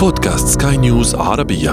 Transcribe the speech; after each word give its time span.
بودكاست 0.00 0.62
سكاي 0.62 0.76
نيوز 0.76 1.14
عربية. 1.14 1.72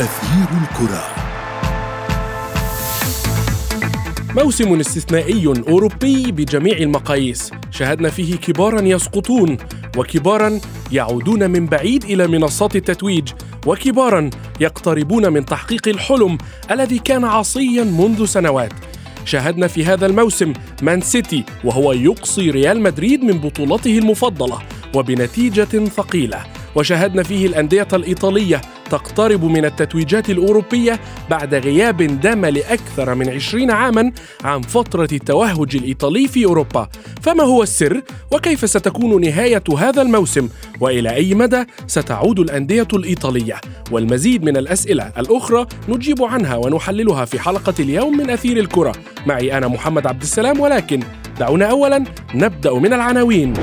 أثير 0.00 0.48
الكرة. 0.62 1.04
موسم 4.36 4.80
استثنائي 4.80 5.46
أوروبي 5.68 6.32
بجميع 6.32 6.76
المقاييس. 6.76 7.50
شاهدنا 7.70 8.10
فيه 8.10 8.36
كبارا 8.36 8.80
يسقطون 8.80 9.56
وكبارا 9.96 10.60
يعودون 10.92 11.50
من 11.50 11.66
بعيد 11.66 12.04
إلى 12.04 12.26
منصات 12.26 12.76
التتويج 12.76 13.32
وكبارا 13.66 14.30
يقتربون 14.60 15.32
من 15.32 15.44
تحقيق 15.44 15.88
الحلم 15.88 16.38
الذي 16.70 16.98
كان 16.98 17.24
عصيا 17.24 17.84
منذ 17.84 18.24
سنوات. 18.24 18.72
شاهدنا 19.24 19.66
في 19.66 19.84
هذا 19.84 20.06
الموسم 20.06 20.52
مان 20.82 21.00
سيتي 21.00 21.44
وهو 21.64 21.92
يقصي 21.92 22.50
ريال 22.50 22.80
مدريد 22.80 23.24
من 23.24 23.38
بطولته 23.38 23.98
المفضلة 23.98 24.58
وبنتيجة 24.94 25.84
ثقيلة. 25.84 26.44
وشاهدنا 26.76 27.22
فيه 27.22 27.46
الأندية 27.46 27.88
الإيطالية 27.92 28.60
تقترب 28.90 29.44
من 29.44 29.64
التتويجات 29.64 30.30
الأوروبية 30.30 31.00
بعد 31.30 31.54
غياب 31.54 32.20
دام 32.20 32.46
لأكثر 32.46 33.14
من 33.14 33.28
عشرين 33.28 33.70
عاما 33.70 34.12
عن 34.44 34.62
فترة 34.62 35.08
التوهج 35.12 35.76
الإيطالي 35.76 36.28
في 36.28 36.44
أوروبا. 36.44 36.88
فما 37.22 37.44
هو 37.44 37.62
السر 37.62 38.02
وكيف 38.30 38.70
ستكون 38.70 39.20
نهاية 39.20 39.62
هذا 39.78 40.02
الموسم؟ 40.02 40.48
وإلى 40.80 41.14
أي 41.14 41.34
مدى 41.34 41.64
ستعود 41.86 42.38
الأندية 42.38 42.88
الإيطالية؟ 42.94 43.60
والمزيد 43.90 44.44
من 44.44 44.56
الأسئلة 44.56 45.12
الأخرى 45.18 45.66
نجيب 45.88 46.22
عنها 46.22 46.56
ونحللها 46.56 47.24
في 47.24 47.38
حلقة 47.38 47.74
اليوم 47.80 48.16
من 48.16 48.30
أثير 48.30 48.56
الكرة. 48.56 48.92
معي 49.26 49.58
أنا 49.58 49.68
محمد 49.68 50.06
عبد 50.06 50.22
السلام 50.22 50.60
ولكن 50.60 51.00
دعونا 51.40 51.66
أولا 51.66 52.04
نبدأ 52.34 52.74
من 52.74 52.92
العناوين. 52.92 53.54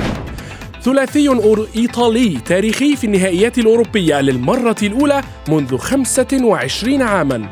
ثلاثي 0.84 1.30
إيطالي 1.76 2.38
تاريخي 2.46 2.96
في 2.96 3.04
النهائيات 3.04 3.58
الأوروبية 3.58 4.22
للمرة 4.22 4.76
الأولى 4.84 5.22
منذ 5.50 5.78
25 5.78 7.02
عاما. 7.02 7.52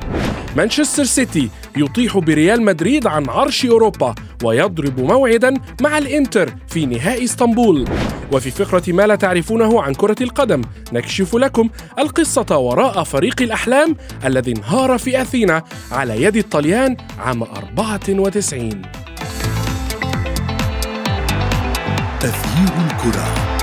مانشستر 0.55 1.03
سيتي 1.03 1.49
يطيح 1.77 2.17
بريال 2.17 2.61
مدريد 2.61 3.07
عن 3.07 3.29
عرش 3.29 3.65
أوروبا 3.65 4.15
ويضرب 4.43 4.99
موعدا 4.99 5.53
مع 5.81 5.97
الإنتر 5.97 6.53
في 6.67 6.85
نهائي 6.85 7.23
إسطنبول. 7.23 7.85
وفي 8.31 8.51
فقرة 8.51 8.83
ما 8.87 9.07
لا 9.07 9.15
تعرفونه 9.15 9.81
عن 9.81 9.93
كرة 9.93 10.23
القدم 10.23 10.61
نكشف 10.93 11.35
لكم 11.35 11.69
القصة 11.99 12.57
وراء 12.57 13.03
فريق 13.03 13.41
الأحلام 13.41 13.95
الذي 14.25 14.51
انهار 14.51 14.97
في 14.97 15.21
أثينا 15.21 15.63
على 15.91 16.23
يد 16.23 16.35
الطليان 16.35 16.97
عام 17.19 17.43
94 17.43 18.81
أثير 22.27 22.73
الكرة. 22.85 23.56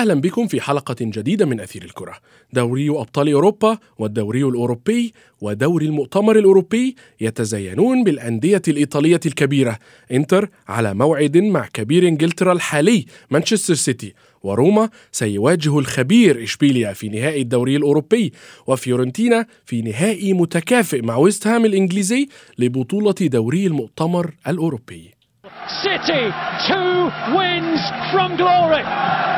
أهلا 0.00 0.14
بكم 0.14 0.46
في 0.46 0.60
حلقة 0.60 0.96
جديدة 1.00 1.46
من 1.46 1.60
أثير 1.60 1.82
الكرة. 1.82 2.14
دوري 2.52 2.90
أبطال 2.90 3.32
أوروبا 3.32 3.78
والدوري 3.98 4.44
الأوروبي 4.44 5.14
ودوري 5.40 5.86
المؤتمر 5.86 6.38
الأوروبي 6.38 6.96
يتزينون 7.20 8.04
بالأندية 8.04 8.62
الإيطالية 8.68 9.20
الكبيرة. 9.26 9.78
إنتر 10.12 10.48
على 10.68 10.94
موعد 10.94 11.36
مع 11.36 11.66
كبير 11.72 12.08
إنجلترا 12.08 12.52
الحالي 12.52 13.06
مانشستر 13.30 13.74
سيتي. 13.74 14.14
وروما 14.42 14.88
سيواجه 15.12 15.78
الخبير 15.78 16.42
إشبيليا 16.42 16.92
في 16.92 17.08
نهائي 17.08 17.42
الدوري 17.42 17.76
الأوروبي. 17.76 18.32
وفيورنتينا 18.66 19.46
في 19.66 19.82
نهائي 19.82 20.32
متكافئ 20.32 21.02
مع 21.02 21.16
ويست 21.16 21.46
هام 21.46 21.64
الإنجليزي 21.64 22.28
لبطولة 22.58 23.14
دوري 23.20 23.66
المؤتمر 23.66 24.34
الأوروبي. 24.48 25.10
City, 25.84 26.24
two 26.68 27.10
wins 27.36 27.82
from 28.12 28.36
glory. 28.36 29.29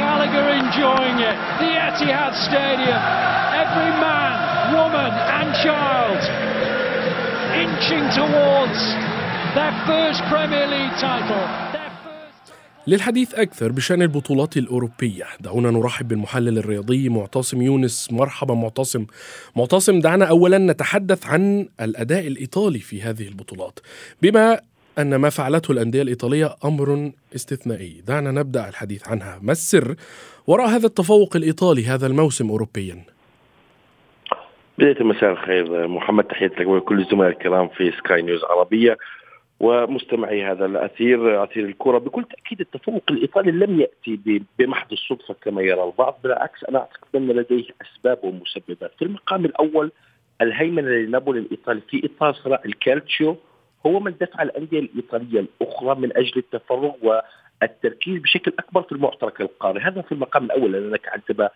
Gallagher 0.00 0.48
enjoying 0.62 1.18
it. 1.30 1.36
The 1.62 1.70
Etihad 1.88 2.32
Stadium. 2.48 3.02
Every 3.62 3.92
man, 4.06 4.32
woman, 4.78 5.12
and 5.38 5.48
child 5.64 6.20
inching 7.62 8.04
towards 8.20 8.80
their 9.56 9.74
first 9.88 10.20
Premier 10.32 10.66
League 10.66 10.96
title. 10.98 11.44
للحديث 12.86 13.34
أكثر 13.34 13.72
بشأن 13.72 14.02
البطولات 14.02 14.56
الأوروبية 14.56 15.24
دعونا 15.40 15.70
نرحب 15.70 16.08
بالمحلل 16.08 16.58
الرياضي 16.58 17.08
معتصم 17.08 17.62
يونس 17.62 18.12
مرحبا 18.12 18.54
معتصم 18.54 19.06
معتصم 19.56 20.00
دعنا 20.00 20.24
أولا 20.24 20.58
نتحدث 20.58 21.26
عن 21.26 21.68
الأداء 21.80 22.26
الإيطالي 22.26 22.78
في 22.78 23.02
هذه 23.02 23.28
البطولات 23.28 23.78
بما 24.22 24.60
أن 24.98 25.16
ما 25.16 25.30
فعلته 25.30 25.72
الأندية 25.72 26.02
الإيطالية 26.02 26.56
أمر 26.64 27.12
استثنائي. 27.34 28.02
دعنا 28.06 28.30
نبدأ 28.30 28.68
الحديث 28.68 29.08
عنها. 29.08 29.38
ما 29.42 29.52
السر 29.52 29.94
وراء 30.46 30.66
هذا 30.68 30.86
التفوق 30.86 31.36
الإيطالي 31.36 31.84
هذا 31.86 32.06
الموسم 32.06 32.50
أوروبيا؟ 32.50 33.04
بداية 34.78 35.02
مساء 35.02 35.30
الخير 35.30 35.88
محمد 35.88 36.24
تحياتي 36.24 36.54
لك 36.54 36.66
ولكل 36.66 37.00
الزملاء 37.00 37.30
الكرام 37.30 37.68
في 37.68 37.92
سكاي 37.92 38.22
نيوز 38.22 38.44
عربية 38.44 38.98
ومستمعي 39.60 40.44
هذا 40.44 40.66
الأثير 40.66 41.44
أثير 41.44 41.64
الكرة. 41.64 41.98
بكل 41.98 42.24
تأكيد 42.24 42.60
التفوق 42.60 43.02
الإيطالي 43.10 43.50
لم 43.50 43.80
يأتي 43.80 44.40
بمحض 44.58 44.92
الصدفة 44.92 45.34
كما 45.42 45.62
يرى 45.62 45.84
البعض 45.84 46.18
بالعكس 46.22 46.64
أنا 46.68 46.78
أعتقد 46.78 47.08
أن 47.16 47.26
لديه 47.26 47.64
أسباب 47.82 48.18
ومسببات. 48.22 48.92
في 48.98 49.04
المقام 49.04 49.44
الأول 49.44 49.92
الهيمنة 50.40 50.88
لنابولي 50.88 51.38
الإيطالي 51.38 51.80
في 51.90 52.10
إطار 52.16 52.34
صراع 52.34 52.62
الكالتشيو 52.66 53.36
هو 53.86 54.00
من 54.00 54.14
دفع 54.20 54.42
الأندية 54.42 54.78
الإيطالية 54.78 55.40
الأخرى 55.40 55.94
من 55.94 56.16
أجل 56.16 56.32
التفرغ 56.36 56.92
والتركيز 57.02 58.22
بشكل 58.22 58.52
أكبر 58.58 58.82
في 58.82 58.92
المعترك 58.92 59.40
القاري. 59.40 59.80
هذا 59.80 60.02
في 60.02 60.12
المقام 60.12 60.44
الأول 60.44 60.72
لأنك 60.72 61.08
عندما 61.08 61.48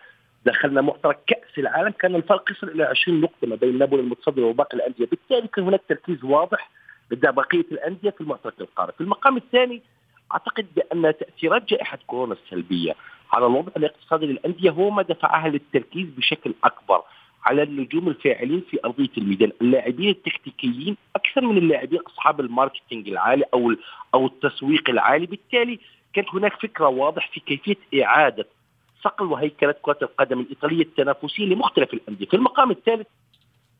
دخلنا 0.45 0.81
معترك 0.81 1.19
كأس 1.27 1.57
العالم 1.57 1.89
كان 1.89 2.15
الفرق 2.15 2.51
يصل 2.51 2.67
إلى 2.67 2.83
20 2.83 3.21
نقطة 3.21 3.47
ما 3.47 3.55
بين 3.55 3.77
نابولي 3.77 4.01
المتصدر 4.01 4.43
وباقي 4.43 4.77
الأندية. 4.77 5.05
بالتالي 5.05 5.47
كان 5.47 5.65
هناك 5.65 5.81
تركيز 5.89 6.23
واضح 6.23 6.69
لدى 7.11 7.31
بقية 7.31 7.65
الأندية 7.71 8.09
في 8.09 8.21
المعترك 8.21 8.61
القاري. 8.61 8.91
في 8.91 9.01
المقام 9.01 9.37
الثاني 9.37 9.81
أعتقد 10.33 10.67
بأن 10.75 11.13
تأثيرات 11.17 11.69
جائحة 11.69 11.99
كورونا 12.07 12.33
السلبية 12.33 12.95
على 13.31 13.45
الوضع 13.45 13.71
الاقتصادي 13.77 14.25
للأندية 14.25 14.69
هو 14.69 14.89
ما 14.89 15.01
دفعها 15.01 15.49
للتركيز 15.49 16.07
بشكل 16.17 16.53
أكبر. 16.63 17.03
على 17.47 17.63
النجوم 17.63 18.07
الفاعلين 18.07 18.63
في 18.69 18.79
ارضيه 18.85 19.09
الميدان، 19.17 19.51
اللاعبين 19.61 20.09
التكتيكيين 20.09 20.97
أكثر 21.15 21.41
من 21.41 21.57
اللاعبين 21.57 21.99
أصحاب 21.99 22.39
الماركتينج 22.39 23.09
العالي 23.09 23.43
أو 23.53 23.75
أو 24.13 24.25
التسويق 24.25 24.89
العالي، 24.89 25.25
بالتالي 25.25 25.79
كانت 26.13 26.27
هناك 26.33 26.53
فكرة 26.61 26.87
واضح 26.87 27.29
في 27.31 27.39
كيفية 27.39 28.03
إعادة 28.03 28.47
صقل 29.01 29.25
وهيكلة 29.25 29.75
كرة 29.81 29.97
القدم 30.01 30.39
الإيطالية 30.39 30.81
التنافسية 30.81 31.45
لمختلف 31.45 31.93
الأندية، 31.93 32.25
في 32.25 32.33
المقام 32.33 32.71
الثالث 32.71 33.07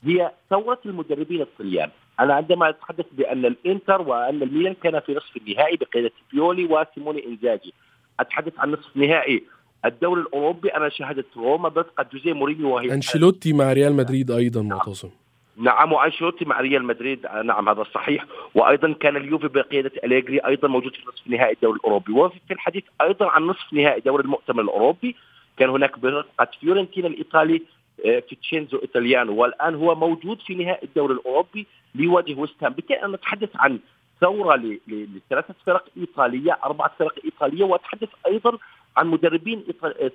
هي 0.04 0.32
ثورة 0.50 0.80
المدربين 0.86 1.42
الطليان، 1.42 1.90
أنا 2.20 2.34
عندما 2.34 2.70
أتحدث 2.70 3.06
بأن 3.12 3.46
الإنتر 3.46 4.02
وأن 4.02 4.44
الميلان 4.44 4.74
كان 4.74 5.00
في 5.00 5.14
نصف 5.14 5.38
النهائي 5.38 5.78
بقيادة 5.78 6.12
بيولي 6.32 6.66
وسيموني 6.66 7.26
إنزاجي، 7.26 7.74
أتحدث 8.20 8.60
عن 8.60 8.72
نصف 8.72 8.98
نهائي 8.98 9.44
الدوري 9.86 10.22
الأوروبي 10.22 10.70
أنا 10.70 10.90
شاهدت 10.90 11.38
روما 11.38 11.70
برفقه 11.70 12.06
جوزيه 12.14 12.34
مورينيو 12.34 12.76
وهي 12.76 12.94
أنشيلوتي 12.94 13.54
مع 13.54 13.74
ريال 13.74 13.94
مدريد 13.94 14.32
أيضا 14.32 14.62
معتصم. 14.62 15.10
نعم 15.58 15.94
وأنشيلوتي 15.94 16.46
مع 16.46 16.62
ريال 16.62 16.84
مدريد. 16.84 17.28
نعم 17.44 17.70
هذا 17.70 17.84
صحيح. 17.84 18.26
وأيضا 18.56 18.94
كان 18.94 19.18
اليوفي 19.18 19.48
بقيادة 19.48 19.92
أليجري 20.04 20.40
أيضا 20.40 20.68
موجود 20.68 20.96
في 20.96 21.02
نصف 21.08 21.28
نهائي 21.28 21.54
الدوري 21.54 21.78
الأوروبي. 21.78 22.14
وفي 22.14 22.52
الحديث 22.52 22.84
أيضا 23.02 23.30
عن 23.30 23.44
نصف 23.44 23.74
نهائي 23.74 24.02
دوري 24.02 24.24
المؤتمر 24.24 24.62
الأوروبي 24.62 25.16
كان 25.58 25.70
هناك 25.70 26.00
برفقه 26.00 26.48
فيورنتينا 26.60 27.08
الإيطالي 27.08 27.62
فينتشينزو 28.04 28.78
إيطاليانو. 28.78 29.36
والآن 29.36 29.76
هو 29.76 29.96
موجود 29.96 30.40
في 30.42 30.56
نهائي 30.56 30.88
الدوري 30.88 31.14
الأوروبي 31.14 31.68
ليواجه 31.96 32.36
ويست 32.36 32.64
هام. 32.64 32.74
بالتالي 32.74 33.04
أنا 33.04 33.16
أتحدث 33.16 33.50
عن 33.56 33.80
ثورة 34.22 34.56
لثلاثة 34.88 35.54
فرق 35.66 35.86
إيطالية 35.98 36.58
أربعة 36.64 36.92
فرق 37.00 37.16
إيطالية 37.26 37.64
وأتحدث 37.64 38.10
أيضا 38.28 38.58
عن 38.98 39.08
مدربين 39.08 39.64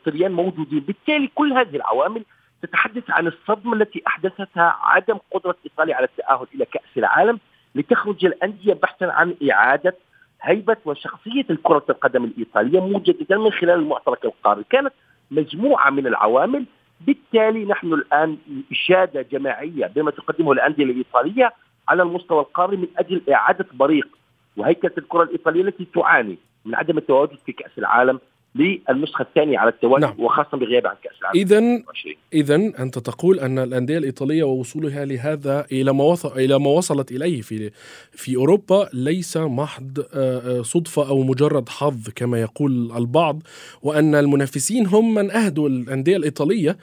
طليان 0.06 0.32
موجودين. 0.32 0.80
بالتالي 0.80 1.30
كل 1.34 1.52
هذه 1.52 1.76
العوامل 1.76 2.24
تتحدث 2.62 3.10
عن 3.10 3.26
الصدمة 3.26 3.74
التي 3.74 4.02
أحدثتها 4.06 4.76
عدم 4.82 5.18
قدرة 5.30 5.56
إيطاليا 5.64 5.96
على 5.96 6.04
التأهل 6.06 6.46
إلى 6.54 6.64
كأس 6.64 6.96
العالم 6.96 7.38
لتخرج 7.74 8.24
الأندية 8.24 8.74
بحثا 8.74 9.04
عن 9.04 9.34
إعادة 9.50 9.96
هيبة 10.42 10.76
وشخصية 10.84 11.44
الكرة 11.50 11.84
القدم 11.90 12.24
الإيطالية 12.24 12.80
مجددا 12.80 13.38
من 13.38 13.52
خلال 13.52 13.78
المعترك 13.78 14.24
القاري. 14.24 14.64
كانت 14.70 14.92
مجموعة 15.30 15.90
من 15.90 16.06
العوامل. 16.06 16.64
بالتالي 17.00 17.64
نحن 17.64 17.92
الآن 17.92 18.38
إشادة 18.72 19.22
جماعية 19.22 19.86
بما 19.86 20.10
تقدمه 20.10 20.52
الأندية 20.52 20.84
الإيطالية 20.84 21.52
على 21.88 22.02
المستوى 22.02 22.40
القاري 22.40 22.76
من 22.76 22.86
أجل 22.98 23.22
إعادة 23.32 23.66
بريق 23.72 24.08
وهيكلة 24.56 24.92
الكرة 24.98 25.22
الإيطالية 25.22 25.62
التي 25.62 25.84
تعاني 25.94 26.38
من 26.64 26.74
عدم 26.74 26.98
التواجد 26.98 27.38
في 27.46 27.52
كأس 27.52 27.78
العالم 27.78 28.20
للنسخة 28.54 29.22
الثانية 29.22 29.58
على 29.58 29.70
التوالي 29.70 30.06
نعم. 30.06 30.14
وخاصة 30.18 30.56
بغياب 30.58 30.86
عن 30.86 30.94
كأس 31.02 31.12
العالم 31.20 31.40
اذا 31.40 31.58
2020. 31.58 32.14
اذا 32.32 32.54
أنت 32.54 32.98
تقول 32.98 33.40
أن 33.40 33.58
الأندية 33.58 33.98
الإيطالية 33.98 34.44
ووصولها 34.44 35.04
لهذا 35.04 35.66
إلى 35.72 35.92
ما 35.92 36.04
وصل 36.04 36.38
إلى 36.38 36.58
ما 36.58 36.70
وصلت 36.70 37.12
إليه 37.12 37.40
في 37.40 37.70
في 38.12 38.36
أوروبا 38.36 38.88
ليس 38.94 39.36
محض 39.36 39.98
آه، 40.14 40.58
آه، 40.58 40.62
صدفة 40.62 41.08
أو 41.08 41.22
مجرد 41.22 41.68
حظ 41.68 42.08
كما 42.16 42.40
يقول 42.40 42.92
البعض 42.96 43.42
وأن 43.82 44.14
المنافسين 44.14 44.86
هم 44.86 45.14
من 45.14 45.30
أهدوا 45.30 45.68
الأندية 45.68 46.16
الإيطالية 46.16 46.76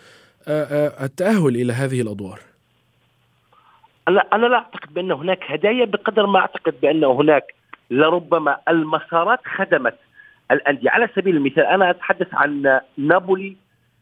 آه، 0.47 1.05
التأهل 1.05 1.55
إلى 1.55 1.73
هذه 1.73 2.01
الأدوار 2.01 2.39
أنا 4.07 4.21
أنا 4.33 4.45
لا 4.45 4.57
أعتقد 4.57 4.93
بأن 4.93 5.11
هناك 5.11 5.39
هدايا 5.43 5.85
بقدر 5.85 6.25
ما 6.25 6.39
أعتقد 6.39 6.73
بأن 6.81 7.03
هناك 7.03 7.43
لربما 7.91 8.57
المسارات 8.69 9.39
خدمت 9.57 9.95
الأندية. 10.51 10.89
على 10.89 11.09
سبيل 11.15 11.35
المثال 11.35 11.63
أنا 11.65 11.89
أتحدث 11.89 12.27
عن 12.33 12.79
نابولي 12.97 13.55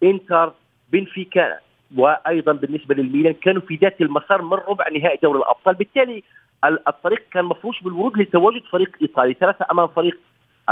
إنتر 0.04 0.54
بنفيكا 0.92 1.58
وأيضا 1.98 2.52
بالنسبة 2.54 2.96
للميلان 2.96 3.34
كانوا 3.34 3.62
في 3.62 3.76
ذات 3.76 4.02
المسار 4.02 4.42
من 4.42 4.54
ربع 4.54 4.86
نهائي 4.90 5.20
دوري 5.24 5.40
الأبطال. 5.40 5.76
بالتالي 5.76 6.24
ال- 6.66 6.88
الطريق 6.88 7.24
كان 7.32 7.46
مفروش 7.46 7.82
بالورود 7.84 8.18
لتواجد 8.18 8.62
فريق 8.72 8.96
إيطالي. 9.02 9.34
ثلاثة 9.34 9.66
أمام 9.72 9.88
فريق 9.88 10.18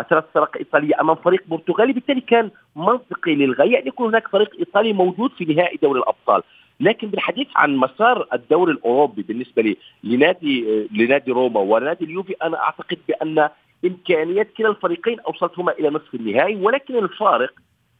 ثلاث 0.09 0.23
فرق 0.33 0.57
إيطالية 0.57 1.01
أمام 1.01 1.15
فريق 1.15 1.43
برتغالي. 1.47 1.93
بالتالي 1.93 2.21
كان 2.21 2.49
منطقي 2.75 3.35
للغاية 3.35 3.81
أن 3.81 3.87
يكون 3.87 4.07
هناك 4.07 4.27
فريق 4.27 4.51
إيطالي 4.59 4.93
موجود 4.93 5.31
في 5.31 5.45
نهائي 5.45 5.79
دوري 5.81 5.99
الأبطال. 5.99 6.41
لكن 6.79 7.07
بالحديث 7.07 7.47
عن 7.55 7.75
مسار 7.75 8.27
الدوري 8.33 8.71
الأوروبي 8.71 9.21
بالنسبة 9.21 9.75
لنادي 10.03 10.87
لنادي 10.91 11.31
روما 11.31 11.59
ونادي 11.59 12.05
اليوفي 12.05 12.35
أنا 12.43 12.63
أعتقد 12.63 12.97
بأن 13.07 13.49
إمكانيات 13.85 14.53
كلا 14.57 14.69
الفريقين 14.69 15.19
أوصلتهما 15.19 15.71
إلى 15.71 15.89
نصف 15.89 16.15
النهائي 16.15 16.55
ولكن 16.55 16.97
الفارق 16.97 17.53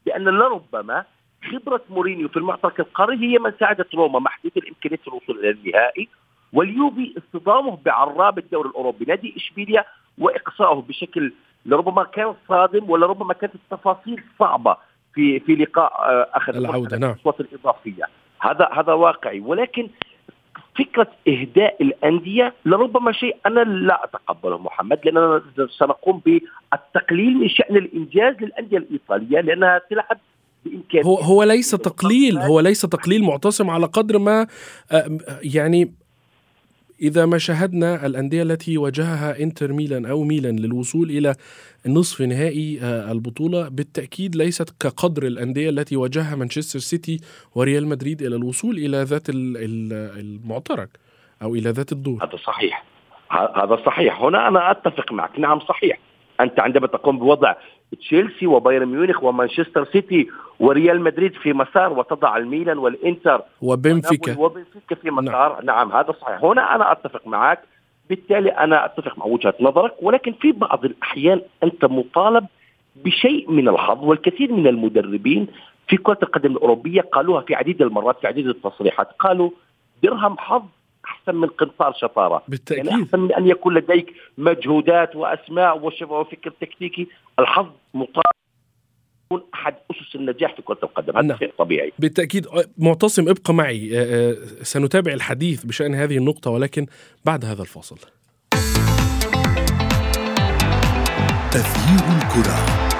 بأن 0.06 0.24
لربما 0.24 1.04
خبرة 1.52 1.82
مورينيو 1.90 2.28
في 2.28 2.38
المعترك 2.38 2.80
القاري 2.80 3.18
هي 3.18 3.40
من 3.40 3.54
ساعدت 3.60 3.96
روما 3.96 4.20
محدوده 4.20 4.56
الإمكانيات 4.58 5.02
في 5.02 5.08
الوصول 5.08 5.40
إلى 5.40 5.50
النهائي 5.50 6.10
واليوفي 6.54 7.14
اصطدامه 7.18 7.78
بعراب 7.86 8.38
الدوري 8.38 8.70
الأوروبي 8.70 9.06
نادي 9.06 9.34
إشبيليا 9.38 9.86
وإقصائه 10.18 10.82
بشكل 10.82 11.34
لربما 11.66 12.04
كان 12.04 12.34
صادم 12.48 12.90
ولربما 12.90 13.34
كانت 13.34 13.56
التفاصيل 13.56 14.24
صعبة 14.40 14.78
في 15.14 15.40
في 15.40 15.56
لقاء 15.56 15.94
آه، 15.94 16.30
اخذ 16.34 16.56
العودة، 16.56 16.98
نعم. 16.98 17.16
الإضافية 17.40 18.04
هذا 18.42 18.70
هذا 18.74 18.94
واقعي 18.94 19.40
ولكن 19.40 19.90
فكرة 20.77 21.07
إهداء 21.27 21.83
الأندية 21.83 22.54
لربما 22.66 23.12
شيء 23.12 23.36
أنا 23.45 23.60
لا 23.60 24.04
أتقبله 24.04 24.57
محمد 24.57 25.00
لاننا 25.06 25.42
سنقوم 25.80 26.22
بالتقليل 26.25 27.38
من 27.38 27.50
شأن 27.50 27.77
الإنجاز 27.77 28.36
للأندية 28.42 28.77
الإيطالية 28.77 29.42
لأنها 29.42 29.81
تلعب 29.89 30.18
هو 31.06 31.16
هو 31.16 31.44
ليس 31.44 31.72
تقليل 31.72 32.38
هو 32.38 32.60
ليس 32.60 32.81
تقليل 32.81 33.24
معتصم 33.24 33.69
على 33.69 33.86
قدر 33.86 34.19
ما 34.19 34.48
آه، 34.92 35.19
يعني 35.44 35.94
إذا 37.01 37.25
ما 37.25 37.38
شاهدنا 37.38 38.06
الأندية 38.06 38.44
التي 38.44 38.77
واجهها 38.77 39.39
إنتر 39.39 39.74
ميلان 39.74 40.06
أو 40.06 40.24
ميلان 40.24 40.56
للوصول 40.59 41.09
إلى 41.09 41.36
نصف 41.88 42.21
نهائي 42.21 42.80
آه، 42.81 43.12
البطولة 43.12 43.69
بالتأكيد 43.69 44.36
ليست 44.36 44.69
كقدر 44.80 45.24
الأندية 45.27 45.69
التي 45.69 45.95
واجهها 45.95 46.36
مانشستر 46.36 46.80
سيتي 46.80 47.19
وريال 47.56 47.88
مدريد 47.88 48.21
إلى 48.21 48.36
الوصول 48.36 48.77
إلى 48.77 48.97
ذات 49.03 49.30
ال- 49.30 49.57
ال- 49.57 50.19
المعترك 50.19 50.89
أو 51.42 51.56
إلى 51.56 51.69
ذات 51.69 51.92
الدور. 51.92 52.24
هذا 52.24 52.38
صحيح. 52.45 52.83
هذا 53.31 53.77
صحيح. 53.86 54.21
هنا 54.21 54.47
أنا 54.47 54.71
أتفق 54.71 55.12
معك. 55.12 55.39
نعم 55.39 55.59
صحيح. 55.59 56.00
أنت 56.40 56.60
عندما 56.60 56.88
تقوم 56.88 57.20
بوضع 57.20 57.56
تشيلسي 58.00 58.48
وبايرن 58.48 58.88
ميونخ 58.88 59.24
ومانشستر 59.24 59.86
سيتي 59.86 60.28
وريال 60.60 61.02
مدريد 61.02 61.34
في 61.34 61.54
مسار 61.54 61.94
وتضع 61.94 62.38
الميلان 62.38 62.78
والإنتر 62.78 63.42
وبنفيكا. 63.62 64.40
وبنفيكا 64.40 64.96
في 64.96 65.12
مسار. 65.12 65.56
نعم. 65.64 65.66
نعم 65.66 65.92
هذا 65.92 66.12
صحيح. 66.22 66.44
هنا 66.44 66.76
أنا 66.76 66.92
أتفق 66.92 67.28
معك. 67.28 67.60
بالتالي 68.10 68.50
أنا 68.50 68.86
أتفق 68.86 69.18
مع 69.18 69.26
وجهة 69.26 69.54
نظرك 69.60 69.94
ولكن 70.02 70.34
في 70.34 70.52
بعض 70.52 70.86
الأحيان 70.86 71.42
أنت 71.64 71.86
مطالب 71.86 72.46
بشيء 72.96 73.52
من 73.52 73.68
الحظ 73.68 74.04
والكثير 74.04 74.52
من 74.52 74.68
المدربين 74.68 75.48
في 75.88 75.98
كرة 75.98 76.18
القدم 76.24 76.52
الأوروبية 76.52 77.02
قالوها 77.02 77.42
في 77.42 77.56
عديد 77.56 77.81
المرات 77.81 78.20
في 78.20 78.28
عديد 78.28 78.48
التصريحات. 78.48 79.08
قالوا 79.20 79.50
درهم 80.04 80.38
حظ 80.38 80.64
أحسن 81.06 81.36
من 81.36 81.48
قنطار 81.48 81.94
شطارة. 82.02 82.34
يعني 82.34 82.44
بالتأكيد 82.48 82.88
أحسن 82.88 83.19
من 83.19 83.34
أن 83.34 83.48
يكون 83.48 83.74
لديك 83.74 84.13
مجهودات 84.38 85.16
وأسماء 85.16 85.86
وشبه 85.86 86.19
وفكر 86.19 86.54
تكتيكي. 86.62 87.07
الحظ 87.40 87.68
مطالب 87.94 88.36
يكون 89.31 89.44
أحد 89.54 89.75
أسس 89.92 90.16
النجاح 90.16 90.56
في 90.56 90.62
كرة 90.62 90.80
القدم. 90.84 91.18
هذا 91.18 91.28
نعم. 91.28 91.38
شيء 91.38 91.54
طبيعي. 91.57 91.92
بالتأكيد 92.00 92.48
معتصم 92.78 93.30
ابقى 93.30 93.54
معي. 93.54 94.06
سنتابع 94.62 95.13
الحديث 95.13 95.63
بشأن 95.63 95.96
هذه 95.96 96.18
النقطة 96.18 96.52
ولكن 96.52 96.86
بعد 97.25 97.46
هذا 97.46 97.62
الفاصل. 97.62 97.98
أثير 101.56 102.02
الكرة. 102.18 102.94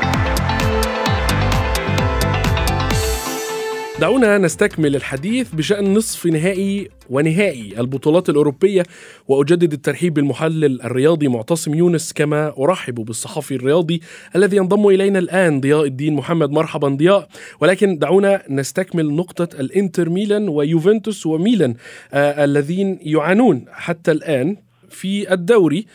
دعونا 4.00 4.38
نستكمل 4.38 4.95
الحديث 4.95 5.56
بشأن 5.56 5.94
نصف 5.94 6.25
نهائي 6.25 6.89
ونهائي 7.09 7.80
البطولات 7.80 8.30
الأوروبية 8.30 8.83
وأجدد 9.27 9.74
الترحيب 9.74 10.13
بالمحلل 10.13 10.81
الرياضي 10.81 11.27
معتصم 11.27 11.74
يونس 11.75 12.13
كما 12.13 12.53
أرحب 12.59 12.95
بالصحفي 12.95 13.56
الرياضي 13.56 14.01
الذي 14.36 14.57
ينضم 14.57 14.88
إلينا 14.88 15.19
الآن 15.19 15.62
ضياء 15.62 15.86
الدين 15.86 16.13
محمد. 16.13 16.51
مرحبا 16.51 16.88
ضياء. 16.88 17.27
ولكن 17.62 17.97
دعونا 18.00 18.44
نستكمل 18.50 19.13
نقطة 19.13 19.59
الإنتر 19.59 20.09
ميلان 20.09 20.50
ويوفنتوس 20.50 21.25
وميلان 21.25 21.75
آه 22.13 22.44
الذين 22.45 23.00
يعانون 23.01 23.65
حتى 23.71 24.12
الآن 24.12 24.57
في 24.89 25.33
الدوري. 25.33 25.86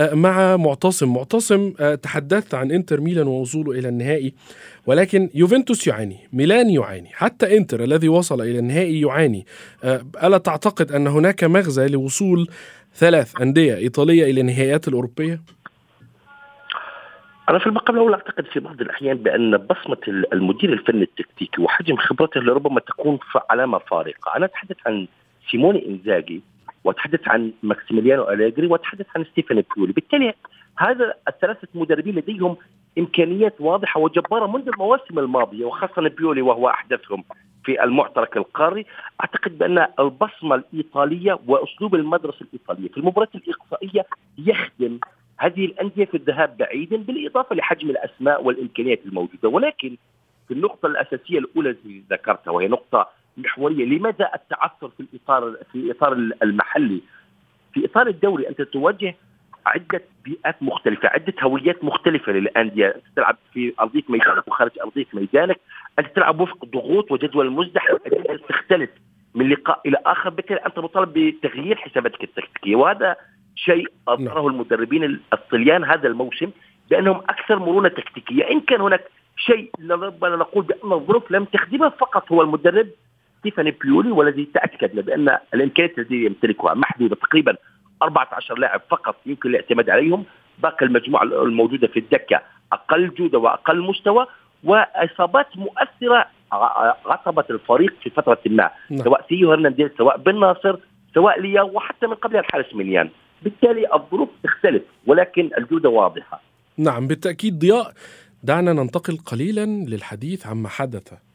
مع 0.00 0.56
معتصم. 0.56 1.14
معتصم 1.14 1.72
آه، 1.80 1.94
تحدثت 1.94 2.54
عن 2.54 2.70
انتر 2.70 3.00
ميلان 3.00 3.26
ووصوله 3.26 3.78
إلى 3.78 3.88
النهائي 3.88 4.34
ولكن 4.86 5.30
يوفنتوس 5.34 5.86
يعاني 5.86 6.16
ميلان 6.32 6.70
يعاني 6.70 7.08
حتى 7.12 7.56
انتر 7.56 7.84
الذي 7.84 8.08
وصل 8.08 8.40
إلى 8.40 8.58
النهائي 8.58 9.00
يعاني. 9.00 9.46
آه، 9.84 10.00
ألا 10.22 10.38
تعتقد 10.38 10.92
أن 10.92 11.06
هناك 11.06 11.44
مغزى 11.44 11.88
لوصول 11.88 12.48
ثلاث 12.94 13.40
أندية 13.40 13.76
إيطالية 13.76 14.30
إلى 14.30 14.40
النهائيات 14.40 14.88
الأوروبية؟ 14.88 15.40
أنا 17.48 17.58
في 17.58 17.66
المقام 17.66 17.96
الأول 17.96 18.14
أعتقد 18.14 18.44
في 18.52 18.60
بعض 18.60 18.80
الأحيان 18.80 19.16
بأن 19.16 19.56
بصمة 19.56 19.96
المدير 20.32 20.72
الفني 20.72 21.02
التكتيكي 21.02 21.62
وحجم 21.62 21.96
خبرته 21.96 22.40
لربما 22.40 22.80
تكون 22.80 23.18
علامة 23.50 23.78
فارقة، 23.78 24.36
أنا 24.36 24.44
أتحدث 24.44 24.76
عن 24.86 25.06
سيموني 25.50 25.88
إنزاجي 25.88 26.42
واتحدث 26.84 27.28
عن 27.28 27.52
ماكسيميليانو 27.62 28.28
أليجري 28.30 28.66
واتحدث 28.66 29.06
عن 29.16 29.24
ستيفن 29.24 29.62
بيولي، 29.76 29.92
بالتالي 29.92 30.34
هذا 30.78 31.14
الثلاثة 31.28 31.68
مدربين 31.74 32.14
لديهم 32.14 32.56
إمكانيات 32.98 33.54
واضحة 33.60 34.00
وجبارة 34.00 34.46
منذ 34.46 34.68
المواسم 34.68 35.18
الماضية 35.18 35.64
وخاصة 35.64 36.08
بيولي 36.08 36.42
وهو 36.42 36.68
أحدثهم 36.68 37.24
في 37.64 37.84
المعترك 37.84 38.36
القاري، 38.36 38.86
أعتقد 39.20 39.58
بأن 39.58 39.86
البصمة 39.98 40.54
الإيطالية 40.54 41.38
وأسلوب 41.46 41.94
المدرسة 41.94 42.40
الإيطالية 42.42 42.88
في 42.88 42.96
المباريات 42.96 43.34
الإقصائية 43.34 44.06
يخدم 44.38 44.98
هذه 45.38 45.64
الأندية 45.64 46.04
في 46.04 46.16
الذهاب 46.16 46.56
بعيدا 46.56 46.96
بالإضافة 46.96 47.56
لحجم 47.56 47.90
الأسماء 47.90 48.44
والإمكانيات 48.44 49.00
الموجودة. 49.06 49.48
ولكن 49.48 49.96
في 50.48 50.54
النقطة 50.54 50.86
الأساسية 50.86 51.38
الأولى 51.38 51.70
التي 51.70 52.04
ذكرتها 52.10 52.50
وهي 52.50 52.68
نقطة 52.68 53.08
محورية. 53.36 53.84
لماذا 53.84 54.30
التعثر 54.34 54.88
في 54.88 55.00
الاطار 55.00 55.56
في 55.72 55.90
إطار 55.90 56.12
المحلي؟ 56.42 57.00
في 57.72 57.84
إطار 57.84 58.06
الدوري 58.06 58.48
أنت 58.48 58.62
تواجه 58.62 59.16
عدة 59.66 60.02
بيئات 60.24 60.62
مختلفة 60.62 61.08
عدة 61.08 61.34
هويات 61.42 61.84
مختلفة 61.84 62.32
للأندية. 62.32 62.88
أنت 62.88 63.04
تلعب 63.16 63.36
في 63.52 63.72
أرضية 63.80 64.02
ميدانك 64.08 64.48
وخارج 64.48 64.70
أرضية 64.80 65.06
ميدانك. 65.12 65.60
أنت 65.98 66.16
تلعب 66.16 66.40
وفق 66.40 66.64
ضغوط 66.64 67.12
وجدول 67.12 67.50
مزدحم. 67.50 67.96
تختلف 68.48 68.90
من 69.34 69.48
لقاء 69.48 69.80
إلى 69.86 69.96
آخر. 70.06 70.30
بالتالي 70.30 70.60
أنت 70.66 70.78
مطالب 70.78 71.12
بتغيير 71.12 71.76
حساباتك 71.76 72.24
التكتيكية. 72.24 72.76
وهذا 72.76 73.16
شيء 73.56 73.88
أظهره 74.08 74.48
المدربين 74.48 75.20
الطليان 75.32 75.84
هذا 75.84 76.08
الموسم 76.08 76.50
بأنهم 76.90 77.16
أكثر 77.16 77.58
مرونة 77.58 77.88
تكتيكية. 77.88 78.50
إن 78.50 78.60
كان 78.60 78.80
هناك 78.80 79.04
شيء 79.36 79.70
ربما 79.90 80.36
نقول 80.36 80.64
بأن 80.64 80.92
الظروف 80.92 81.30
لم 81.30 81.44
تخدمه 81.44 81.88
فقط 81.88 82.32
هو 82.32 82.42
المدرب 82.42 82.88
ستيفاني 83.40 83.70
بيولي 83.70 84.10
والذي 84.10 84.48
تاكدنا 84.54 85.02
بان 85.02 85.38
الامكانيات 85.54 85.98
التي 85.98 86.24
يمتلكها 86.24 86.74
محدودة 86.74 87.16
تقريبا 87.16 87.56
14 88.02 88.58
لاعب 88.58 88.80
فقط 88.90 89.16
يمكن 89.26 89.48
الاعتماد 89.50 89.90
عليهم. 89.90 90.24
باقي 90.62 90.86
المجموعة 90.86 91.22
الموجودة 91.22 91.86
في 91.86 91.98
الدكة 91.98 92.42
أقل 92.72 93.14
جودة 93.14 93.38
وأقل 93.38 93.80
مستوى 93.80 94.26
وإصابات 94.64 95.46
مؤثرة 95.56 96.26
عصبت 97.06 97.50
الفريق 97.50 97.94
في 98.02 98.10
فترة 98.10 98.38
ما. 98.46 98.70
نعم. 98.90 99.04
سواء 99.04 99.26
سيو 99.28 99.52
هرنانديز 99.52 99.90
سواء 99.98 100.16
بن 100.16 100.40
ناصر 100.40 100.76
سواء 101.14 101.40
ليا 101.40 101.62
وحتى 101.62 102.06
من 102.06 102.14
قبلها 102.14 102.40
الحارس 102.40 102.74
مليان 102.74 103.10
بالتالي 103.42 103.94
الظروف 103.94 104.28
تختلف 104.44 104.82
ولكن 105.06 105.50
الجودة 105.58 105.88
واضحة. 105.88 106.40
نعم 106.78 107.06
بالتأكيد 107.06 107.58
ضياء. 107.58 107.92
دعنا 108.42 108.72
ننتقل 108.72 109.16
قليلا 109.16 109.66
للحديث 109.66 110.46
عما 110.46 110.68
حدث. 110.68 111.29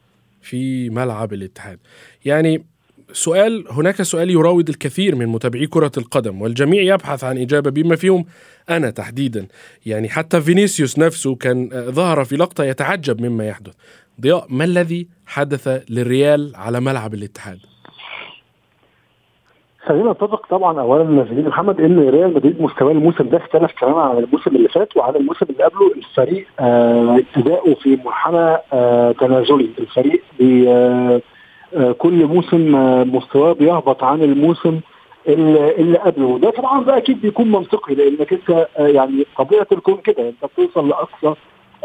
في 0.46 0.90
ملعب 0.90 1.32
الاتحاد. 1.32 1.78
يعني 2.24 2.64
سؤال 3.12 3.64
هناك 3.70 4.02
سؤال 4.02 4.30
يراود 4.30 4.68
الكثير 4.68 5.14
من 5.14 5.26
متابعي 5.26 5.66
كرة 5.66 5.92
القدم 5.96 6.42
والجميع 6.42 6.82
يبحث 6.94 7.24
عن 7.24 7.38
إجابة 7.38 7.70
بما 7.70 7.96
فيهم 7.96 8.24
أنا 8.70 8.90
تحديدا. 8.90 9.46
يعني 9.86 10.08
حتى 10.08 10.40
فينيسيوس 10.40 10.98
نفسه 10.98 11.34
كان 11.34 11.70
ظهر 11.72 12.24
في 12.24 12.36
لقطة 12.36 12.64
يتعجب 12.64 13.20
مما 13.20 13.46
يحدث. 13.46 13.74
ضياء 14.20 14.46
ما 14.48 14.64
الذي 14.64 15.08
حدث 15.26 15.68
للريال 15.88 16.56
على 16.56 16.80
ملعب 16.80 17.14
الاتحاد؟ 17.14 17.58
خلينا 19.86 20.12
نتفق 20.12 20.46
طبعا 20.46 20.80
اولا 20.80 21.24
زميلي 21.30 21.48
محمد 21.48 21.80
إن 21.80 22.08
ريال 22.08 22.34
مدريد 22.34 22.62
مستواه 22.62 22.92
الموسم 22.92 23.28
ده 23.28 23.36
اختلف 23.38 23.72
تماما 23.80 24.00
عن 24.02 24.18
الموسم 24.18 24.56
اللي 24.56 24.68
فات 24.68 24.96
وعن 24.96 25.16
الموسم 25.16 25.46
اللي 25.50 25.64
قبله. 25.64 25.92
الفريق 25.96 26.46
آه 26.60 27.20
اداؤه 27.36 27.74
في 27.74 27.98
منحنى 28.04 28.56
آه 28.72 29.12
تنازلي. 29.12 29.68
الفريق 29.78 30.22
بي 30.38 30.68
آه 30.70 31.20
آه 31.76 31.92
كل 31.92 32.26
موسم 32.26 32.76
آه 32.76 33.04
مستواه 33.04 33.52
بيهبط 33.52 34.04
عن 34.04 34.22
الموسم 34.22 34.80
اللي, 35.28 35.98
قبله. 35.98 36.26
وده 36.26 36.50
طبعا 36.50 36.84
ده 36.84 36.96
أكيد 36.96 37.20
بيكون 37.20 37.52
منطقي 37.52 37.94
لأنك 37.94 38.32
أنت 38.32 38.50
آه 38.78 38.86
يعني 38.86 39.26
طبيعة 39.38 39.66
الكون 39.72 39.96
كده. 39.96 40.28
أنت 40.28 40.44
بتوصل 40.52 40.88
لأقصى 40.88 41.34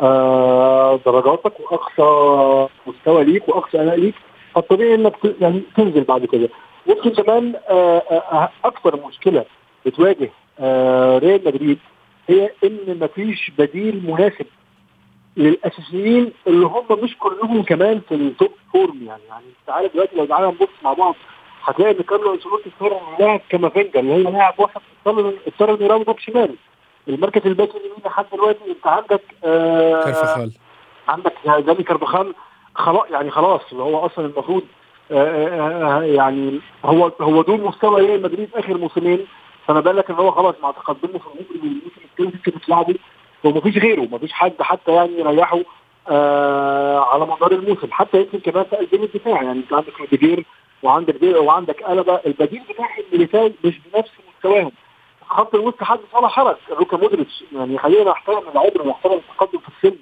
آه 0.01 1.00
درجاتك 1.05 1.53
وأقصى 1.60 2.67
مستوى 2.88 3.24
ليك 3.24 3.50
وأقصى 3.50 3.81
أداء 3.81 3.96
ليك. 4.00 4.15
فالطبيعي 4.55 4.96
إنك 4.96 5.13
يعني 5.41 5.62
تنزل 5.77 6.03
بعد 6.03 6.25
كده. 6.25 6.50
يمكن 6.91 7.10
كمان 7.24 7.53
أكثر 8.65 9.07
مشكلة 9.07 9.45
بتواجه 9.86 10.29
ريال 11.19 11.41
مدريد 11.45 11.79
هي 12.29 12.51
إن 12.63 13.00
مفيش 13.01 13.51
بديل 13.57 14.01
مناسب 14.07 14.45
للأساسيين 15.38 16.31
اللي 16.48 16.65
هم 16.65 16.86
مش 17.03 17.17
كلهم 17.17 17.63
كمان 17.63 18.01
في 18.10 18.15
ال 18.15 18.25
top 18.25 18.51
form 18.74 19.03
يعني 19.07 19.21
يعني 19.29 19.45
أنت 19.62 19.69
عارف 19.69 19.93
دلوقتي 19.93 20.15
لو 20.15 20.25
تعالى 20.25 20.48
نبص 20.48 20.67
مع 20.83 20.93
بعض 20.93 21.15
هتلاقي 21.63 21.91
إن 21.91 22.03
كارلو 22.03 22.33
أنشيلوتي 22.33 22.71
اضطر 22.81 23.00
يلعب 23.20 23.41
كامافينجا 23.50 24.00
اللي 24.00 24.13
هي 24.13 24.24
لاعب 24.24 24.53
واحد 24.60 24.81
اضطر 25.07 25.74
انه 25.86 26.03
باك 26.03 26.19
شمال. 26.19 26.55
المركز 27.07 27.48
الباك 27.48 27.69
اليمين 27.75 27.98
لحد 28.05 28.25
دلوقتي 28.33 28.60
أنت 28.69 28.88
عندك 28.88 29.21
آه 29.43 30.03
كارفخال 30.03 30.51
عندك 31.07 31.33
داني 31.45 31.83
كارفخال 31.83 32.33
خلاص 32.75 33.05
يعني 33.12 33.31
خلاص 33.31 33.62
اللي 33.71 33.83
هو 33.83 34.05
أصلا 34.05 34.25
المفروض 34.25 34.63
يعني 35.10 36.60
هو 36.86 37.12
هو 37.22 37.41
دول 37.41 37.62
مستوى 37.62 38.01
ريال 38.01 38.22
مدريد 38.22 38.50
آخر 38.55 38.77
موسمين. 38.77 39.25
فما 39.67 39.79
بالك 39.79 40.10
إن 40.10 40.15
هو 40.15 40.31
خلاص 40.31 40.55
مع 40.63 40.72
تقدمه 40.72 41.20
في 41.20 41.27
الموسم 41.55 42.01
الثاني 42.12 42.31
ممكن 42.36 42.62
تلعبه 42.62 42.96
وما 43.43 43.62
فيش 43.62 43.77
غيره 43.77 44.08
ما 44.12 44.17
فيش 44.17 44.31
حد 44.34 44.53
حتى 44.62 44.91
يعني 44.91 45.20
يريحه 45.20 45.60
آه 46.10 47.00
على 47.00 47.25
مدار 47.25 47.51
الموسم. 47.51 47.88
حتى 47.91 48.17
يمكن 48.17 48.39
كمان 48.39 48.63
في 48.63 48.75
قلبين 48.75 49.03
الدفاع. 49.03 49.43
يعني 49.43 49.60
أنت 49.60 49.74
عندك 49.74 50.00
روديجير 50.00 50.46
وعندك 50.84 51.15
دي 51.15 51.34
وعندك 51.34 51.84
قلب 51.84 52.20
البديل 52.25 52.62
بتاعهم 52.70 53.03
اللي 53.13 53.53
مش 53.63 53.79
بنفس 53.93 54.12
مستواهم. 54.38 54.72
خط 55.25 55.55
الوسط 55.55 55.84
حد 55.84 56.00
ولا 56.13 56.27
حرج. 56.27 56.55
لوكا 56.79 56.98
مودريتش. 56.98 57.43
يعني 57.55 57.77
خلينا 57.77 58.12
نحترم 58.12 58.43
العمر 58.53 58.81
ونحترم 58.81 59.13
التقدم 59.29 59.60
في 59.60 59.67
السن 59.67 59.98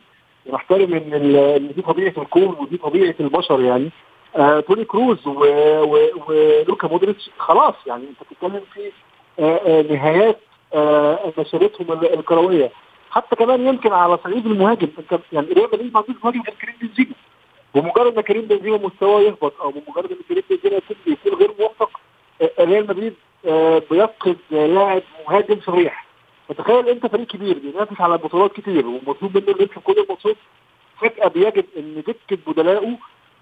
ونحترم 0.45 0.93
إن 0.93 1.35
إن 1.35 1.71
دي 1.75 1.81
طبيعة 1.81 2.13
الكون 2.17 2.55
ودي 2.59 2.77
طبيعة 2.77 3.15
البشر 3.19 3.61
يعني. 3.61 3.89
آه 4.35 4.59
توني 4.59 4.85
كروز 4.85 5.27
ولوكا 5.27 6.87
مودريتش. 6.87 7.29
خلاص 7.37 7.73
يعني 7.87 8.03
انت 8.03 8.17
بتتكلم 8.31 8.61
في 8.73 8.91
آه 9.39 9.57
آه 9.65 9.81
نهايات 9.81 10.39
آه 10.73 11.33
مسيرتهم 11.37 12.03
الكروية. 12.03 12.71
حتى 13.11 13.35
كمان 13.35 13.67
يمكن 13.67 13.93
على 13.93 14.17
صعيد 14.23 14.45
المهاجم 14.45 14.87
انت 14.99 15.19
يعني 15.33 15.47
ريال 15.53 15.67
مدريد 15.73 15.93
ما 15.93 15.99
عندوش 16.07 16.23
مهاجم 16.23 16.41
غير 16.41 16.55
كريم 16.61 16.75
بنزيما. 16.81 17.15
بمجرد 17.75 18.15
ما 18.15 18.21
كريم 18.21 18.41
بنزيما 18.41 18.77
مستواه 18.77 19.21
يهبط 19.21 19.61
أو 19.61 19.71
بمجرد 19.71 20.11
ما 20.11 20.17
كريم 20.29 20.43
بنزيما 20.49 20.81
يكون 21.07 21.33
غير 21.39 21.51
موفق 21.59 21.99
ريال 22.59 22.87
مدريد 22.87 23.13
آه 23.45 23.81
بيفقد 23.91 24.37
لاعب 24.51 25.01
مهاجم 25.29 25.59
صريح. 25.65 26.05
فتخيل 26.49 26.89
انت 26.89 27.05
فريق 27.07 27.27
كبير 27.27 27.59
بينافس 27.59 28.01
على 28.01 28.17
بطولات 28.17 28.53
كتير 28.53 28.87
ومطلوب 28.87 29.37
منه 29.37 29.47
إنه 29.47 29.61
يكسب 29.61 29.81
كل 29.81 29.93
الماتشات 29.99 30.35
فجأة 31.01 31.27
بيجد 31.27 31.65
إن 31.77 32.03
دكة 32.07 32.37
بدلائه 32.51 32.97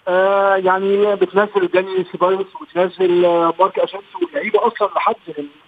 آه 0.08 0.56
يعني 0.56 1.16
بتنزل 1.16 1.70
جاني 1.74 2.04
سيبايوس 2.12 2.56
وبتنزل 2.56 3.26
آه 3.26 3.54
مارك 3.60 3.80
اشانس 3.80 4.04
واللعيبة 4.22 4.68
أصلا 4.68 4.90
لحد 4.96 5.16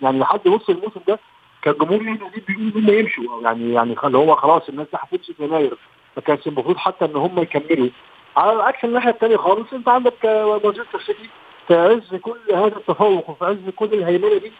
يعني 0.01 0.19
لحد 0.19 0.47
نص 0.47 0.69
الموسم 0.69 0.99
ده 1.07 1.19
كان 1.61 1.73
جمهور 1.73 2.03
مدريد 2.03 2.45
بيقول 2.47 2.71
إن 2.75 2.89
هم 2.89 2.99
يمشوا. 2.99 3.41
يعني 3.43 3.73
يعني 3.73 3.95
اللي 4.03 4.17
هو 4.17 4.35
خلاص 4.35 4.69
الناس 4.69 4.87
دي 4.91 4.97
هتمشي 5.01 5.33
في 5.33 5.43
يناير 5.43 5.77
كانش 6.25 6.47
المفروض 6.47 6.77
حتى 6.77 7.05
إن 7.05 7.15
هم 7.15 7.39
يكملوا. 7.39 7.89
على 8.37 8.53
العكس 8.53 8.85
الناحية 8.85 9.09
الثانية 9.09 9.37
خالص 9.37 9.73
أنت 9.73 9.89
عندك 9.89 10.25
آه 10.25 10.61
مانشستر 10.63 10.99
سيتي 10.99 11.29
في 11.67 11.75
عز 11.75 12.15
كل 12.15 12.37
هذا 12.53 12.77
التفوق 12.77 13.29
وفي 13.29 13.45
عز 13.45 13.69
كل 13.75 13.93
الهيمنة 13.93 14.37
دي 14.37 14.51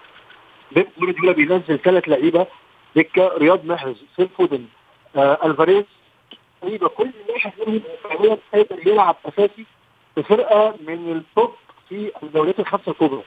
بيب 0.71 0.87
جوارديولا 0.99 1.31
بينزل 1.31 1.79
ثلاث 1.79 2.09
لعيبة. 2.09 2.47
دكة 2.95 3.31
رياض 3.37 3.65
محرز 3.65 4.03
فيل 4.17 4.29
فودن 4.37 4.65
آه 5.15 5.39
ألفاريز 5.45 5.85
لعيبه 6.63 6.87
كل 6.87 7.11
واحد 7.29 7.51
منهم 7.67 7.81
فعليا 8.03 8.37
قادر 8.53 8.87
يلعب 8.87 9.15
اساسي 9.25 9.65
في 10.15 10.23
فرقة 10.23 10.75
من 10.87 11.11
ال 11.11 11.21
top 11.21 11.51
في 11.89 12.11
الدوريات 12.23 12.59
الخمسة 12.59 12.91
الكبرى. 12.91 13.23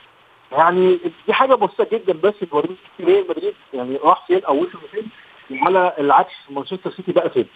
يعني 0.52 0.98
دي 1.26 1.32
حاجة 1.32 1.54
بسيطة 1.54 1.86
جدا 1.92 2.12
بس 2.12 2.34
توريك 2.50 2.70
ريال 3.00 3.24
مدريد 3.28 3.54
يعني 3.74 3.96
راح 3.96 4.26
فين 4.26 4.44
أو 4.44 4.56
وصل 4.62 4.78
فين 4.92 5.08
وعلى 5.50 5.94
العكس 5.98 6.32
مانشستر 6.50 6.90
سيتي 6.90 7.12
بقى 7.12 7.30
فين. 7.30 7.46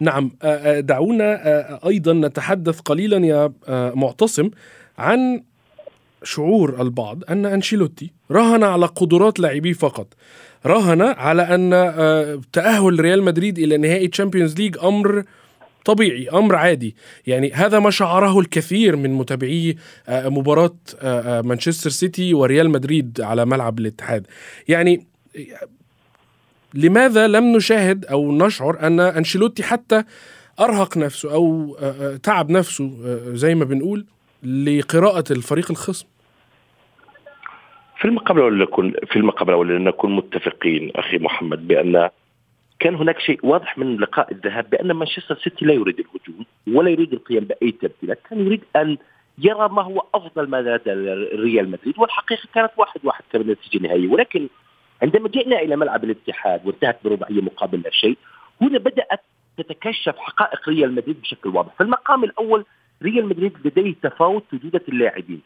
نعم 0.00 0.30
دعونا 0.78 1.38
أيضا 1.86 2.12
نتحدث 2.12 2.80
قليلا 2.80 3.26
يا 3.26 3.52
معتصم 3.94 4.50
عن 4.98 5.42
شعور 6.22 6.82
البعض 6.82 7.22
أن 7.30 7.46
أنشيلوتي 7.46 8.12
راهن 8.30 8.64
على 8.64 8.86
قدرات 8.86 9.40
لاعبيه 9.40 9.72
فقط. 9.72 10.14
راهن 10.66 11.02
على 11.02 11.42
أن 11.42 11.70
تأهل 12.52 13.00
ريال 13.00 13.22
مدريد 13.22 13.58
إلى 13.58 13.76
نهائي 13.76 14.08
تشامبيونز 14.08 14.56
ليج 14.56 14.76
أمر 14.82 15.24
طبيعي 15.84 16.28
أمر 16.28 16.54
عادي. 16.54 16.96
يعني 17.26 17.52
هذا 17.52 17.78
ما 17.78 17.90
شعره 17.90 18.40
الكثير 18.40 18.96
من 18.96 19.14
متابعي 19.14 19.76
مباراة 20.08 20.76
مانشستر 21.42 21.90
سيتي 21.90 22.34
وريال 22.34 22.70
مدريد 22.70 23.20
على 23.20 23.44
ملعب 23.44 23.78
الاتحاد. 23.78 24.26
يعني 24.68 25.06
لماذا 26.74 27.26
لم 27.26 27.56
نشاهد 27.56 28.04
أو 28.04 28.32
نشعر 28.32 28.86
أن 28.86 29.00
أنشيلوتي 29.00 29.62
حتى 29.62 30.04
أرهق 30.60 30.96
نفسه 30.96 31.32
أو 31.32 31.76
تعب 32.22 32.50
نفسه 32.50 32.90
زي 33.34 33.54
ما 33.54 33.64
بنقول؟ 33.64 34.06
لقراءة 34.42 35.24
الفريق 35.30 35.70
الخصم؟ 35.70 36.06
في 37.98 38.04
المقابل 38.04 38.40
الأول 38.40 38.58
نكون 38.58 38.92
في 39.10 39.16
المقابل 39.16 39.50
الأول 39.50 39.82
نكون 39.82 40.16
متفقين 40.16 40.90
أخي 40.96 41.18
محمد 41.18 41.68
بأن 41.68 42.10
كان 42.78 42.94
هناك 42.94 43.20
شيء 43.20 43.40
واضح 43.42 43.78
من 43.78 43.96
لقاء 43.96 44.32
الذهاب 44.32 44.70
بأن 44.70 44.92
مانشستر 44.92 45.38
سيتي 45.44 45.64
لا 45.64 45.72
يريد 45.72 46.00
الهجوم 46.00 46.46
ولا 46.66 46.90
يريد 46.90 47.12
القيام 47.12 47.44
بأي 47.44 47.72
تبديلات، 47.72 48.18
كان 48.30 48.46
يريد 48.46 48.64
أن 48.76 48.98
يرى 49.38 49.68
ما 49.68 49.82
هو 49.82 50.04
أفضل 50.14 50.48
ما 50.48 50.62
لدى 50.62 50.90
ريال 51.36 51.70
مدريد 51.70 51.94
والحقيقة 51.98 52.48
كانت 52.54 52.70
واحد 52.76 53.00
واحد 53.04 53.24
كانت 53.32 53.44
النتيجه 53.44 53.76
النهائيه 53.76 54.08
ولكن 54.08 54.48
عندما 55.02 55.28
جئنا 55.28 55.58
إلى 55.58 55.76
ملعب 55.76 56.04
الاتحاد 56.04 56.66
وانتهت 56.66 56.98
برباعية 57.04 57.40
مقابل 57.40 57.80
لا 57.80 57.90
شيء 57.90 58.18
هنا 58.60 58.78
بدأت 58.78 59.20
تتكشف 59.58 60.14
حقائق 60.18 60.68
ريال 60.68 60.94
مدريد 60.94 61.20
بشكل 61.20 61.48
واضح، 61.48 61.74
في 61.74 61.82
المقام 61.82 62.24
الأول 62.24 62.64
ريال 63.02 63.28
مدريد 63.28 63.52
لديه 63.64 63.94
تفاوت 64.02 64.44
في 64.50 64.56
جودة 64.56 64.82
اللاعبين 64.88 65.40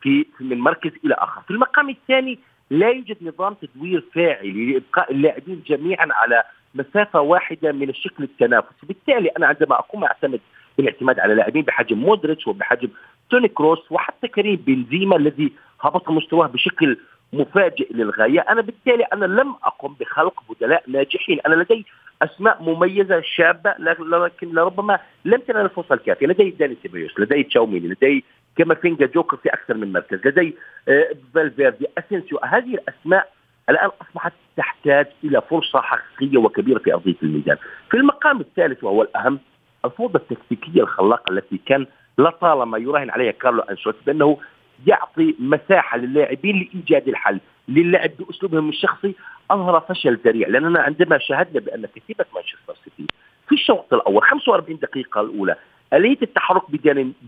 في 0.00 0.26
من 0.40 0.58
مركز 0.58 0.90
إلى 1.04 1.14
آخر، 1.14 1.40
في 1.40 1.50
المقام 1.50 1.90
الثاني 1.90 2.38
لا 2.70 2.88
يوجد 2.88 3.16
نظام 3.22 3.54
تدوير 3.54 4.04
فاعل 4.14 4.70
لإبقاء 4.72 5.12
اللاعبين 5.12 5.62
جميعا 5.66 6.08
على 6.10 6.42
مسافة 6.74 7.20
واحدة 7.20 7.72
من 7.72 7.88
الشكل 7.88 8.24
التنافسي، 8.24 8.86
بالتالي 8.86 9.28
أنا 9.28 9.46
عندما 9.46 9.78
أقوم 9.78 10.04
أعتمد 10.04 10.40
بالاعتماد 10.78 11.20
على 11.20 11.34
لاعبين 11.34 11.62
بحجم 11.62 11.98
مودريتش 11.98 12.46
وبحجم 12.46 12.88
توني 13.30 13.48
كروس 13.48 13.92
وحتى 13.92 14.28
كريم 14.28 14.56
بنزيما 14.56 15.16
الذي 15.16 15.52
هبط 15.80 16.10
مستواه 16.10 16.46
بشكل 16.46 16.96
مفاجئ 17.32 17.92
للغاية، 17.92 18.40
أنا 18.40 18.60
بالتالي 18.60 19.04
أنا 19.04 19.24
لم 19.24 19.54
أقم 19.64 19.94
بخلق 20.00 20.42
بدلاء 20.50 20.84
ناجحين، 20.88 21.40
أنا 21.46 21.54
لدي 21.54 21.86
أسماء 22.22 22.62
مميزة 22.62 23.20
شابة 23.20 23.74
لكن 23.78 24.54
لربما 24.54 24.98
لم 25.24 25.40
تنال 25.40 25.64
الفرصة 25.64 25.94
الكافية، 25.94 26.26
لدي 26.26 26.50
داني 26.50 26.76
سيبايوس، 26.82 27.20
لدي 27.20 27.42
تشاوميني، 27.42 27.88
لدي 27.88 28.24
كامافينجا 28.56 29.06
جوكر 29.06 29.36
في 29.36 29.48
أكثر 29.48 29.74
من 29.74 29.92
مركز، 29.92 30.26
لدي 30.26 30.56
فالفيردي، 31.34 31.86
أسينسيو، 31.98 32.38
هذه 32.44 32.74
الأسماء 32.74 33.32
الآن 33.70 33.90
أصبحت 34.02 34.32
تحتاج 34.56 35.06
إلى 35.24 35.42
فرصة 35.50 35.80
حقيقية 35.80 36.38
وكبيرة 36.38 36.78
في 36.78 36.94
أرضية 36.94 37.16
الميدان. 37.22 37.56
في 37.90 37.96
المقام 37.96 38.40
الثالث 38.40 38.84
وهو 38.84 39.02
الأهم 39.02 39.40
الفوضى 39.84 40.18
التكتيكية 40.18 40.82
الخلاقة 40.82 41.32
التي 41.32 41.60
كان 41.66 41.86
لطالما 42.18 42.78
يراهن 42.78 43.10
عليها 43.10 43.32
كارلو 43.32 43.60
أنشيلوتي 43.60 43.98
بأنه 44.06 44.38
يعطي 44.86 45.34
مساحة 45.38 45.98
للاعبين 45.98 46.56
لإيجاد 46.56 47.08
الحل، 47.08 47.40
للعب 47.68 48.10
بأسلوبهم 48.18 48.68
الشخصي. 48.68 49.14
أظهر 49.50 49.80
فشل 49.80 50.18
ذريع 50.24 50.48
لاننا 50.48 50.80
عندما 50.80 51.18
شاهدنا 51.18 51.60
بأن 51.60 51.86
كتيبه 51.86 52.24
مانشستر 52.34 52.74
سيتي 52.84 53.06
في 53.48 53.54
الشوط 53.54 53.94
الأول 53.94 54.22
45 54.22 54.78
دقيقة 54.78 55.20
الأولى 55.20 55.56
اليه 55.92 56.18
التحرك 56.22 56.62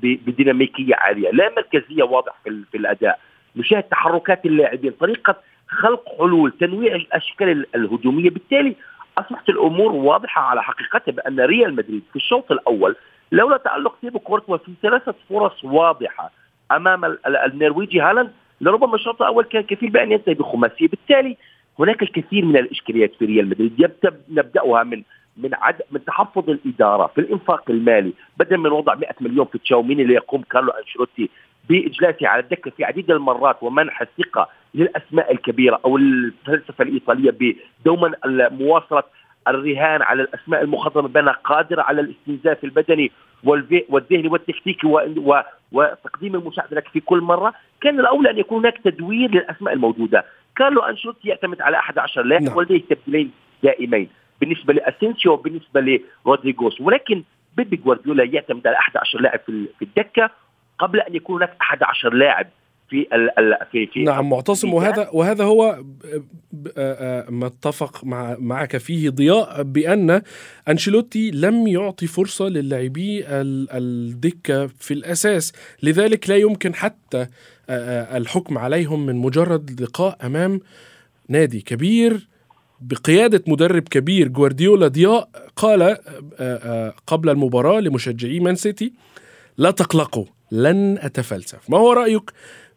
بديناميكية 0.02 0.94
عالية 0.94 1.30
لا 1.30 1.52
مركزية 1.56 2.02
واضحه 2.02 2.38
في 2.44 2.76
الأداء. 2.76 3.20
نشاهد 3.56 3.82
تحركات 3.82 4.46
اللاعبين 4.46 4.90
طريقة 4.90 5.36
خلق 5.68 6.04
حلول 6.18 6.52
تنويع 6.60 6.94
الأشكال 6.94 7.66
الهجومية. 7.74 8.30
بالتالي 8.30 8.76
أصبحت 9.18 9.48
الأمور 9.48 9.92
واضحة 9.92 10.42
على 10.42 10.62
حقيقتها 10.62 11.12
بأن 11.12 11.40
ريال 11.40 11.76
مدريد 11.76 12.02
في 12.10 12.16
الشوط 12.16 12.52
الأول 12.52 12.96
لولا 13.32 13.56
تألق 13.56 13.98
تيبو 14.00 14.18
كورتوا 14.18 14.56
في 14.56 14.72
ثلاثة 14.82 15.14
فرص 15.28 15.64
واضحة 15.64 16.30
أمام 16.72 17.16
النرويجي 17.26 18.00
هالاند 18.00 18.30
لربما 18.60 18.94
الشوط 18.94 19.22
الأول 19.22 19.44
كان 19.44 19.62
كفيل 19.62 19.90
بأن 19.90 20.12
ينتهي 20.12 20.34
بخماسية. 20.34 20.88
بالتالي 20.88 21.36
هناك 21.78 22.02
الكثير 22.02 22.44
من 22.44 22.56
الإشكاليات 22.56 23.14
في 23.18 23.24
ريال 23.24 23.48
مدريد. 23.48 23.90
نبدأها 24.28 24.82
من 24.82 25.02
من 25.36 25.54
عد 25.54 25.82
من 25.90 26.04
تحفظ 26.04 26.50
الإدارة 26.50 27.06
في 27.06 27.20
الإنفاق 27.20 27.70
المالي 27.70 28.12
بدل 28.36 28.58
من 28.58 28.70
وضع 28.70 28.94
100 28.94 29.08
مليون 29.20 29.46
في 29.46 29.58
تشاوميني 29.58 30.04
ليقوم 30.04 30.42
كارلو 30.42 30.70
أنشيلوتي 30.70 31.30
بإجلاسه 31.68 32.28
على 32.28 32.42
الدكة 32.42 32.70
في 32.70 32.84
عديد 32.84 33.10
المرات 33.10 33.62
ومنح 33.62 34.00
الثقة 34.00 34.48
للأسماء 34.74 35.32
الكبيرة 35.32 35.80
أو 35.84 35.96
الفلسفة 35.96 36.84
الإيطالية 36.84 37.56
بدوما 37.80 38.12
مواصله 38.26 39.02
الرهان 39.48 40.02
على 40.02 40.22
الأسماء 40.22 40.62
المخضرمة 40.62 41.08
بانها 41.08 41.32
قادره 41.32 41.82
على 41.82 42.00
الاستنزاف 42.00 42.64
البدني 42.64 43.12
والذهني 43.88 44.28
والتكتيكي 44.28 44.86
وتقديم 45.72 46.34
المساعدة. 46.34 46.76
لك 46.76 46.88
في 46.88 47.00
كل 47.00 47.20
مرة 47.20 47.54
كان 47.80 48.00
الأولى 48.00 48.30
أن 48.30 48.38
يكون 48.38 48.58
هناك 48.58 48.78
تدوير 48.84 49.30
للأسماء 49.30 49.74
الموجودة. 49.74 50.24
كارلو 50.56 50.80
أنشيلوتي 50.80 51.28
يعتمد 51.28 51.60
على 51.60 51.76
11 51.76 52.22
لاعب 52.22 52.42
نعم. 52.42 52.56
ولديه 52.56 52.82
تبديلين 52.90 53.30
دائمين. 53.62 54.08
بالنسبة 54.40 54.74
لأسينسيو 54.74 55.32
وبالنسبه 55.32 56.00
لرودريغوس. 56.24 56.80
ولكن 56.80 57.22
بيبي 57.56 57.76
جوارديولا 57.76 58.24
يعتمد 58.24 58.66
على 58.66 58.76
11 58.76 59.20
لاعب 59.20 59.40
في 59.46 59.82
الدكة 59.82 60.30
قبل 60.78 61.00
أن 61.00 61.14
يكون 61.14 61.36
هناك 61.36 61.56
11 61.60 62.14
لاعب. 62.14 62.46
في 62.90 63.06
في 63.72 63.86
في 63.92 64.02
نعم 64.02 64.30
معتصم. 64.30 64.74
وهذا 64.74 65.08
وهذا 65.12 65.44
هو 65.44 65.84
ما 67.28 67.46
اتفق 67.46 68.04
مع 68.04 68.36
معك 68.38 68.76
فيه 68.76 69.10
ضياء 69.10 69.62
بأن 69.62 70.22
أنشيلوتي 70.68 71.30
لم 71.30 71.66
يعطي 71.66 72.06
فرصة 72.06 72.48
للاعبي 72.48 73.24
الدكة 73.26 74.66
في 74.66 74.94
الأساس. 74.94 75.52
لذلك 75.82 76.30
لا 76.30 76.36
يمكن 76.36 76.74
حتى 76.74 77.26
الحكم 77.70 78.58
عليهم 78.58 79.06
من 79.06 79.16
مجرد 79.16 79.80
لقاء 79.80 80.26
أمام 80.26 80.60
نادي 81.28 81.60
كبير 81.60 82.28
بقيادة 82.80 83.42
مدرب 83.46 83.82
كبير 83.82 84.28
جوارديولا 84.28 84.88
ضياء 84.88 85.28
قال 85.56 85.96
قبل 87.06 87.30
المباراة 87.30 87.80
لمشجعي 87.80 88.40
مان 88.40 88.54
سيتي 88.54 88.92
لا 89.58 89.70
تقلقوا 89.70 90.24
لن 90.52 90.98
أتفلسف. 90.98 91.70
ما 91.70 91.78
هو 91.78 91.92
رأيك 91.92 92.30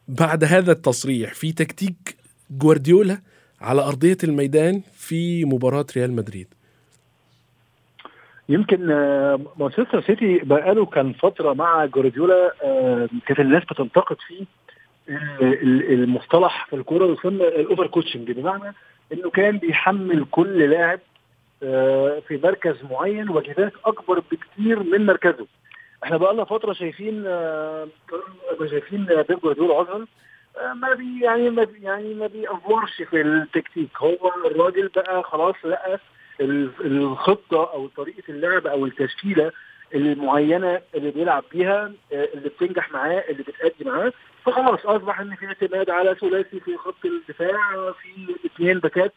بعد 0.07 0.43
هذا 0.43 0.71
التصريح 0.71 1.33
في 1.33 1.51
تكتيك 1.51 2.15
جوارديولا 2.51 3.17
على 3.61 3.81
أرضية 3.81 4.17
الميدان 4.23 4.81
في 4.93 5.45
مباراة 5.45 5.85
ريال 5.95 6.11
مدريد. 6.11 6.47
يمكن 8.49 8.91
آه، 8.91 9.39
مانشستر 9.59 10.01
سيتي 10.01 10.37
بقاله 10.37 10.85
كان 10.85 11.13
فترة 11.13 11.53
مع 11.53 11.85
جوارديولا 11.85 12.53
آه، 12.63 13.09
كانت 13.25 13.39
الناس 13.39 13.63
بتنتقد 13.63 14.17
فيه 14.27 14.45
المصطلح 15.93 16.67
في 16.69 16.75
الكورة 16.75 17.05
يسمى 17.13 17.47
ال 17.47 17.55
over 17.55 17.87
coaching 17.87 18.31
بمعنى 18.31 18.73
إنه 19.13 19.29
كان 19.29 19.57
بيحمل 19.57 20.25
كل 20.31 20.69
لاعب 20.69 20.99
آه، 21.63 22.21
في 22.27 22.39
مركز 22.43 22.75
معين 22.91 23.29
واجبات 23.29 23.73
أكبر 23.85 24.23
بكتير 24.31 24.83
من 24.83 25.05
مركزه. 25.05 25.47
إحنا 26.03 26.17
بقى 26.17 26.33
لنا 26.33 26.43
فترة 26.43 26.73
شايفين 26.73 27.23
آه، 27.27 27.87
شايفين 28.69 29.05
بيب 29.05 29.39
جوارديولا 29.39 29.75
عذرا 29.75 30.05
آه، 30.57 30.73
ما 30.73 30.93
بي 30.93 31.21
يعني 31.23 31.49
ما 31.49 31.63
بي 31.63 31.81
يعني 31.81 32.13
ما 32.13 32.27
بي 32.27 32.46
overش 32.46 33.01
في 33.01 33.21
التكتيك. 33.21 33.89
هو 33.97 34.31
الراجل 34.45 34.87
بقى 34.95 35.23
خلاص 35.23 35.55
لقى 35.63 35.99
الخطة 36.81 37.73
أو 37.73 37.87
طريقة 37.87 38.23
اللعب 38.29 38.67
أو 38.67 38.85
التشكيلة 38.85 39.51
المعينة 39.95 40.81
اللي 40.95 41.11
بيلعب 41.11 41.43
بيها 41.51 41.91
آه، 42.13 42.29
اللي 42.33 42.49
بتنجح 42.49 42.91
معاه 42.91 43.23
اللي 43.29 43.43
بتأدي 43.43 43.89
معاه. 43.89 44.13
فخلاص 44.45 44.85
أصبح 44.85 45.19
إن 45.19 45.35
في 45.35 45.45
اعتماد 45.45 45.89
على 45.89 46.15
ثلاثي 46.15 46.59
في 46.59 46.77
خط 46.77 47.05
الدفاع 47.05 47.91
في 47.91 48.35
اثنين 48.45 48.79
باكات. 48.79 49.13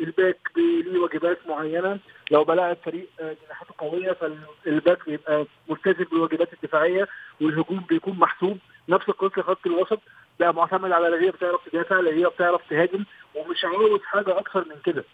الباك 0.00 0.38
ليه 0.56 0.98
واجبات 0.98 1.38
معينة. 1.48 1.98
لو 2.30 2.44
بلاعب 2.44 2.76
فريق 2.84 3.06
آه، 3.20 3.36
جناحاته 3.46 3.74
قوية 3.78 4.12
فالباك 4.12 5.04
بيبقى 5.08 5.46
ملتزم 5.68 6.04
بالواجبات 6.04 6.52
الدفاعية 6.52 7.08
والهجوم 7.40 7.84
بيكون 7.88 8.18
محسوب. 8.18 8.58
نفس 8.88 9.08
القصة 9.08 9.42
خط 9.42 9.66
الوسط. 9.66 10.00
بقى 10.40 10.54
معتمد 10.54 10.92
على 10.92 11.26
هي 11.26 11.30
بتعرف 11.30 11.68
تدافع 11.68 12.00
هي 12.00 12.24
بتعرف 12.26 12.60
تهاجم 12.70 13.04
ومش 13.34 13.64
عاوز 13.64 14.00
حاجة 14.02 14.38
أكثر 14.38 14.64
من 14.68 14.76
كده. 14.84 15.04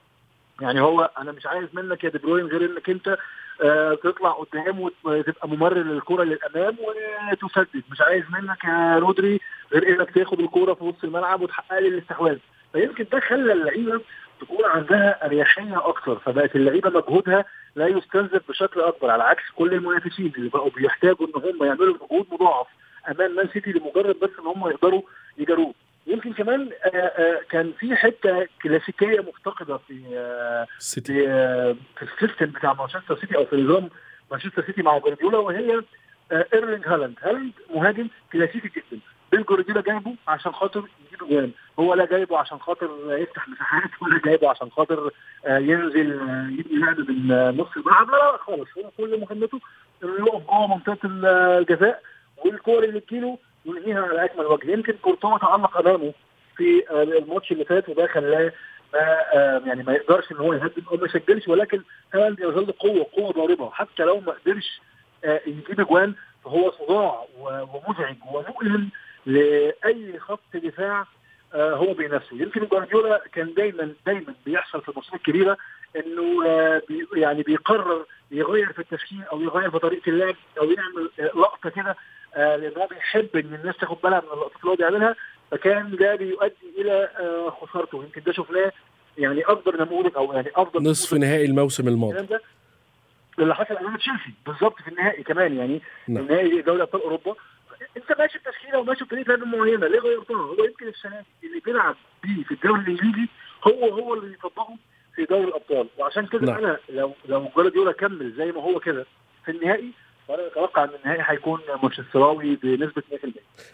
يعني 0.60 0.80
هو 0.80 1.10
أنا 1.18 1.32
مش 1.32 1.46
عايز 1.46 1.68
منك 1.72 2.04
يا 2.04 2.08
دي 2.10 2.18
غير 2.26 2.64
إنك 2.64 2.90
أنت 2.90 3.16
آه 3.62 3.94
تطلع 3.94 4.30
قدام 4.30 4.80
وتبقى 5.04 5.48
ممرر 5.48 5.82
للكرة 5.82 6.22
للأمام 6.24 6.76
وتسدد. 7.32 7.82
مش 7.90 8.00
عايز 8.00 8.24
منك 8.30 8.64
يا 8.64 8.98
رودري 8.98 9.40
غير 9.72 9.88
إنك 9.88 10.10
تاخد 10.10 10.40
الكوره 10.40 10.74
في 10.74 10.84
نص 10.84 11.04
الملعب 11.04 11.40
وتحقق 11.40 11.78
لي 11.78 11.88
الاستحواذ. 11.88 12.38
فيمكن 12.72 13.06
ده 13.12 13.20
خلى 13.20 13.52
اللعيبة 13.52 14.00
تكون 14.44 14.64
عندها 14.64 15.26
أريحية 15.26 15.88
أكثر 15.88 16.18
فبقت 16.18 16.56
اللعيبة 16.56 16.90
مجهودها 16.90 17.44
لا 17.76 17.86
يستنزف 17.86 18.42
بشكل 18.48 18.80
أكبر 18.80 19.10
على 19.10 19.22
عكس 19.22 19.42
كل 19.56 19.74
المنافسين 19.74 20.32
اللي 20.36 20.48
بقوا 20.48 20.70
بيحتاجوا 20.70 21.26
إن 21.26 21.42
هم 21.42 21.64
يعملوا 21.64 21.94
مجهود 21.94 22.26
مضاعف 22.32 22.66
أمام 23.10 23.34
مان 23.36 23.48
سيتي 23.52 23.72
لمجرد 23.72 24.16
بس 24.22 24.30
إن 24.38 24.46
هم 24.46 24.68
يقدروا 24.68 25.02
يجاروه. 25.38 25.74
يمكن 26.06 26.32
كمان 26.32 26.70
آآ 26.84 26.90
آآ 26.94 27.40
كان 27.50 27.72
في 27.78 27.96
حتة 27.96 28.46
كلاسيكية 28.62 29.20
مفتقدة 29.20 29.76
في 29.76 29.94
سيتي. 30.78 31.12
في, 31.12 31.76
في 31.96 32.02
ال 32.02 32.09
system 32.09 32.46
بتاع 32.46 32.72
مانشستر 32.72 33.20
سيتي 33.20 33.36
أو 33.36 33.44
في 33.44 33.56
نظام 33.56 33.90
مانشستر 34.30 34.64
سيتي 34.66 34.82
مع 34.82 34.98
جوارديولا 34.98 35.38
وهي 35.38 35.82
إيرلينج 36.32 36.88
هالاند. 36.88 37.14
هالاند 37.22 37.52
مهاجم 37.74 38.08
كلاسيكي 38.32 38.68
جدا. 38.68 39.00
بيب 39.34 39.44
جوارديولا 39.44 39.80
جايبه 39.80 40.14
عشان 40.28 40.52
خاطر 40.52 40.88
يجيب 41.06 41.28
جوان. 41.28 41.50
هو 41.78 41.94
لا 41.94 42.04
جايبه 42.06 42.38
عشان 42.38 42.58
خاطر 42.58 42.90
يفتح 43.08 43.48
مساحات 43.48 43.90
ولا 44.02 44.20
جايبه 44.24 44.48
عشان 44.50 44.70
خاطر 44.70 45.10
ينزل 45.46 46.12
يبني 46.58 46.78
لعب 46.78 46.98
من 47.10 47.28
نص 47.56 47.76
الملعب. 47.76 48.10
لا 48.10 48.16
لا 48.16 48.36
خالص. 48.36 48.68
هو 48.78 48.90
كل 48.96 49.20
مهمته 49.20 49.60
انه 50.04 50.14
يقف 50.14 50.46
جوه 50.46 50.66
منطقة 50.66 50.98
الجزاء 51.04 52.02
والكور 52.44 52.84
اللي 52.84 53.00
تجيله 53.00 53.38
ينهيها 53.64 54.02
على 54.02 54.24
أكمل 54.24 54.46
وجه. 54.46 54.70
يمكن 54.70 54.92
كورتوا 54.92 55.38
تالق 55.38 55.78
أمامه 55.78 56.12
في 56.56 56.84
الماتش 56.90 57.52
اللي 57.52 57.64
فات 57.64 57.88
وده 57.88 58.06
خلاه 58.06 58.52
ما 58.94 59.00
يعني 59.66 59.82
ما 59.82 59.92
يقدرش 59.92 60.32
إن 60.32 60.36
هو 60.36 60.52
يهدد 60.52 60.84
أو 60.92 60.96
ما 60.96 61.04
يسجلش 61.04 61.48
ولكن 61.48 61.82
هالاند 62.14 62.40
يظل 62.40 62.72
قوة 62.72 63.06
قوة 63.12 63.32
ضاربة. 63.32 63.70
حتى 63.70 64.02
لو 64.02 64.20
ما 64.20 64.32
قدرش 64.32 64.80
يجيب 65.46 65.80
اجوان 65.80 66.14
فهو 66.44 66.70
صداع 66.70 67.24
ومزعج 67.38 68.16
ومؤلم 68.32 68.90
لأي 69.26 70.18
خط 70.18 70.40
دفاع 70.54 71.06
هو 71.54 71.92
بينافسه 71.92 72.36
يمكن 72.36 72.64
جوارديولا 72.64 73.22
كان 73.32 73.54
دايما 73.54 73.92
دايما 74.06 74.34
بيحصل 74.46 74.82
في 74.82 74.88
الماتشات 74.88 75.14
الكبيرة 75.14 75.56
إنه 75.96 76.42
بي 76.88 77.06
يعني 77.14 77.42
بيقرر 77.42 78.06
يغير 78.30 78.72
في 78.72 78.78
التشكيل 78.78 79.22
أو 79.32 79.40
يغير 79.40 79.70
في 79.70 79.78
طريقة 79.78 80.08
اللعب 80.08 80.34
أو 80.60 80.70
يعمل 80.70 81.10
لقطة 81.18 81.70
كده 81.70 81.96
لأن 82.36 82.72
هو 82.76 82.86
بيحب 82.86 83.28
إن 83.36 83.54
الناس 83.54 83.76
تاخد 83.76 83.96
بالها 84.02 84.20
من 84.20 84.26
اللقطات 84.32 84.60
اللي 84.60 84.70
هو 84.70 84.76
بيعملها. 84.76 85.16
فكان 85.50 85.96
ده 85.96 86.14
بيؤدي 86.14 86.54
إلى 86.78 87.08
خسارته. 87.60 88.04
يمكن 88.04 88.22
ده 88.26 88.32
شفناه 88.32 88.72
يعني 89.18 89.42
أكبر 89.42 89.84
نموذج 89.84 90.16
أو 90.16 90.32
يعني 90.32 90.50
أفضل 90.56 90.90
نصف 90.90 91.14
نهائي 91.14 91.44
الموسم 91.44 91.88
الماضي. 91.88 92.38
اللي 93.38 93.54
حصل 93.54 93.76
أمام 93.76 93.96
تشيلسي. 93.96 94.34
بالظبط 94.46 94.82
في 94.82 94.88
النهائي 94.88 95.22
كمان 95.22 95.56
يعني. 95.56 95.82
نعم. 96.08 96.24
النهائي 96.24 96.62
دوري 96.62 96.82
أبطال 96.82 97.02
أوروبا. 97.02 97.34
انت 97.96 98.18
ماشي 98.18 98.38
بتشكيله 98.38 98.78
وماشي 98.78 99.04
بطريقه 99.04 99.28
لعب 99.28 99.46
معينة 99.46 99.86
ليه 99.86 99.98
غيرتها؟ 99.98 100.36
هو 100.36 100.64
يمكن 100.64 100.88
السنة 100.88 101.24
اللي 101.44 101.60
بيلعب 101.60 101.96
بيه 102.24 102.44
في 102.44 102.54
الدوري 102.54 102.80
الإنجليزي 102.80 103.28
هو 103.66 103.88
هو 103.88 104.14
اللي 104.14 104.34
يطبقه 104.34 104.76
في 105.14 105.24
دوري 105.24 105.44
الأبطال 105.44 105.88
وعشان 105.98 106.26
كده 106.26 106.46
نعم. 106.46 106.64
أنا 106.64 106.78
لو 106.88 107.12
لو 107.24 107.50
جوارديولا 107.56 107.92
كمل 107.92 108.32
زي 108.32 108.52
ما 108.52 108.62
هو 108.62 108.80
كده 108.80 109.06
في 109.44 109.50
النهائي 109.50 109.90
وأنا 110.28 110.46
أتوقع 110.46 110.84
إن 110.84 110.88
النهائي 111.04 111.22
هيكون 111.26 111.60
مانشستراوي 111.82 112.56
بنسبة 112.62 113.02
100% 113.12 113.28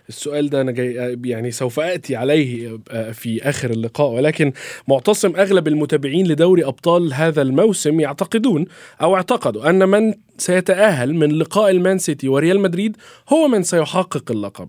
السؤال 0.09 0.51
ده 0.51 0.61
أنا 0.61 0.73
جاي 0.73 1.19
يعني 1.25 1.51
سوف 1.51 1.81
آتي 1.81 2.17
عليه 2.17 2.79
في 3.13 3.41
آخر 3.49 3.71
اللقاء 3.71 4.11
ولكن 4.11 4.53
معتصم 4.89 5.37
أغلب 5.37 5.69
المتابعين 5.69 6.27
لدوري 6.27 6.65
أبطال 6.65 7.15
هذا 7.15 7.43
الموسم 7.43 8.01
يعتقدون 8.01 8.67
أو 9.03 9.17
اعتقدوا 9.17 9.71
أن 9.71 9.89
من 9.89 10.15
سيتأهل 10.39 11.15
من 11.15 11.39
لقاء 11.39 11.71
المان 11.71 11.99
سيتي 11.99 12.29
وريال 12.29 12.61
مدريد 12.61 12.97
هو 13.33 13.49
من 13.49 13.63
سيحقق 13.63 14.31
اللقب 14.31 14.69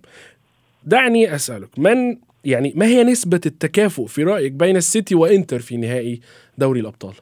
دعني 0.83 1.35
أسألك 1.35 1.79
من 1.79 2.17
يعني 2.45 2.73
ما 2.75 2.85
هي 2.85 3.03
نسبة 3.03 3.41
التكافؤ 3.45 4.05
في 4.05 4.23
رأيك 4.23 4.51
بين 4.51 4.77
السيتي 4.77 5.15
وإنتر 5.15 5.59
في 5.59 5.77
نهائي 5.77 6.21
دوري 6.57 6.79
الأبطال؟ 6.79 7.13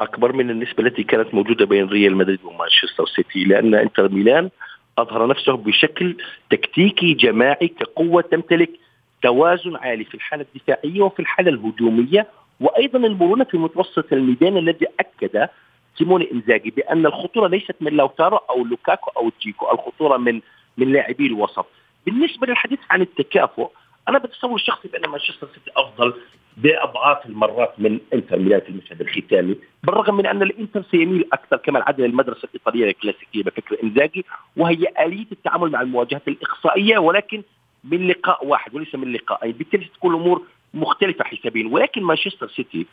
أكبر 0.00 0.32
من 0.32 0.50
النسبة 0.50 0.86
التي 0.86 1.02
كانت 1.02 1.34
موجودة 1.34 1.66
بين 1.66 1.88
ريال 1.88 2.16
مدريد 2.16 2.44
ومانشستر 2.44 3.06
سيتي 3.06 3.44
لأن 3.44 3.74
إنتر 3.74 4.08
ميلان 4.08 4.50
أظهر 4.98 5.26
نفسه 5.26 5.56
بشكل 5.56 6.16
تكتيكي 6.50 7.14
جماعي 7.14 7.68
كقوة 7.68 8.22
تمتلك 8.22 8.70
توازن 9.22 9.76
عالي 9.76 10.04
في 10.04 10.14
الحالة 10.14 10.46
الدفاعية 10.54 11.02
وفي 11.02 11.20
الحالة 11.20 11.50
الهجومية. 11.50 12.26
وأيضا 12.60 12.98
المرونة 12.98 13.44
في 13.44 13.58
متوسط 13.58 14.12
الميدان 14.12 14.56
الذي 14.56 14.86
أكد 15.00 15.48
سيموني 15.98 16.32
إنزاجي 16.32 16.70
بأن 16.70 17.06
الخطورة 17.06 17.48
ليست 17.48 17.74
من 17.80 17.92
لوتارو 17.92 18.36
أو 18.36 18.64
لوكاكو 18.64 19.10
أو 19.10 19.30
دجيكو 19.30 19.72
الخطورة 19.72 20.16
من 20.16 20.40
من 20.78 20.92
لاعبي 20.92 21.26
الوسط. 21.26 21.66
بالنسبة 22.06 22.46
للحديث 22.46 22.78
عن 22.90 23.00
التكافؤ 23.02 23.70
أنا 24.08 24.18
بتصور 24.18 24.58
شخصي 24.58 24.88
بأن 24.88 25.10
مانشستر 25.10 25.46
سيتي 25.54 25.70
أفضل 25.76 26.14
بأضعاف 26.56 27.26
المرات 27.26 27.74
من 27.78 28.00
إنتر 28.14 28.38
ميلان 28.38 28.60
في 28.60 28.68
المشهد 28.68 29.00
الختامي 29.00 29.56
بالرغم 29.82 30.14
من 30.16 30.26
أن 30.26 30.42
الإنتر 30.42 30.82
سيميل 30.90 31.28
أكثر 31.32 31.56
كما 31.56 31.78
العادة 31.78 32.06
للمدرسة 32.06 32.48
الإيطالية 32.48 32.90
الكلاسيكية 32.90 33.42
بفكر 33.42 33.76
إنزاجي 33.82 34.24
وهي 34.56 34.86
آلية 35.00 35.26
التعامل 35.32 35.70
مع 35.70 35.80
المواجهات 35.80 36.28
الإقصائية 36.28 36.98
ولكن 36.98 37.42
من 37.84 38.08
لقاء 38.08 38.46
واحد 38.46 38.74
وليس 38.74 38.94
من 38.94 39.12
لقاءين 39.12 39.52
بالتالي 39.52 39.84
ستكون 39.84 40.14
الأمور 40.14 40.42
مختلفة 40.74 41.24
حسابيا 41.24 41.68
ولكن 41.68 42.02
مانشستر 42.02 42.48
سيتي 42.48 42.86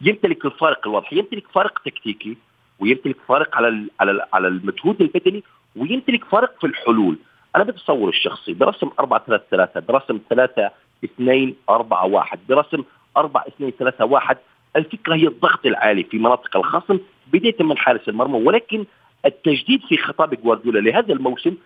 يمتلك 0.00 0.44
الفارق 0.44 0.86
الواضح 0.88 1.12
يمتلك 1.12 1.44
فارق 1.54 1.78
تكتيكي 1.84 2.36
ويمتلك 2.78 3.16
فارق 3.28 3.56
على 3.56 3.86
على 4.00 4.26
على 4.32 4.48
المجهود 4.48 5.00
البدني 5.02 5.42
ويمتلك 5.76 6.24
فارق 6.24 6.60
في 6.60 6.66
الحلول. 6.66 7.16
أنا 7.56 7.64
بتصور 7.64 8.08
الشخصي 8.08 8.52
برسم 8.52 8.90
4 9.00 9.24
3 9.26 9.44
3 9.50 9.80
برسم 9.80 10.20
3 10.30 10.70
2 11.04 11.54
4 11.70 12.06
1 12.06 12.38
برسم 12.48 12.84
4 13.16 13.44
2 13.48 13.72
3 13.78 14.04
1 14.04 14.36
الفكرة 14.76 15.14
هي 15.14 15.26
الضغط 15.26 15.66
العالي 15.66 16.04
في 16.04 16.18
مناطق 16.18 16.56
الخصم 16.56 16.98
بداية 17.32 17.56
من 17.60 17.78
حارس 17.78 18.08
المرمى 18.08 18.38
ولكن 18.38 18.84
التجديد 19.24 19.80
في 19.88 19.96
خطاب 19.96 20.34
جوارديولا 20.34 20.78
لهذا 20.78 21.12
الموسم 21.12 21.56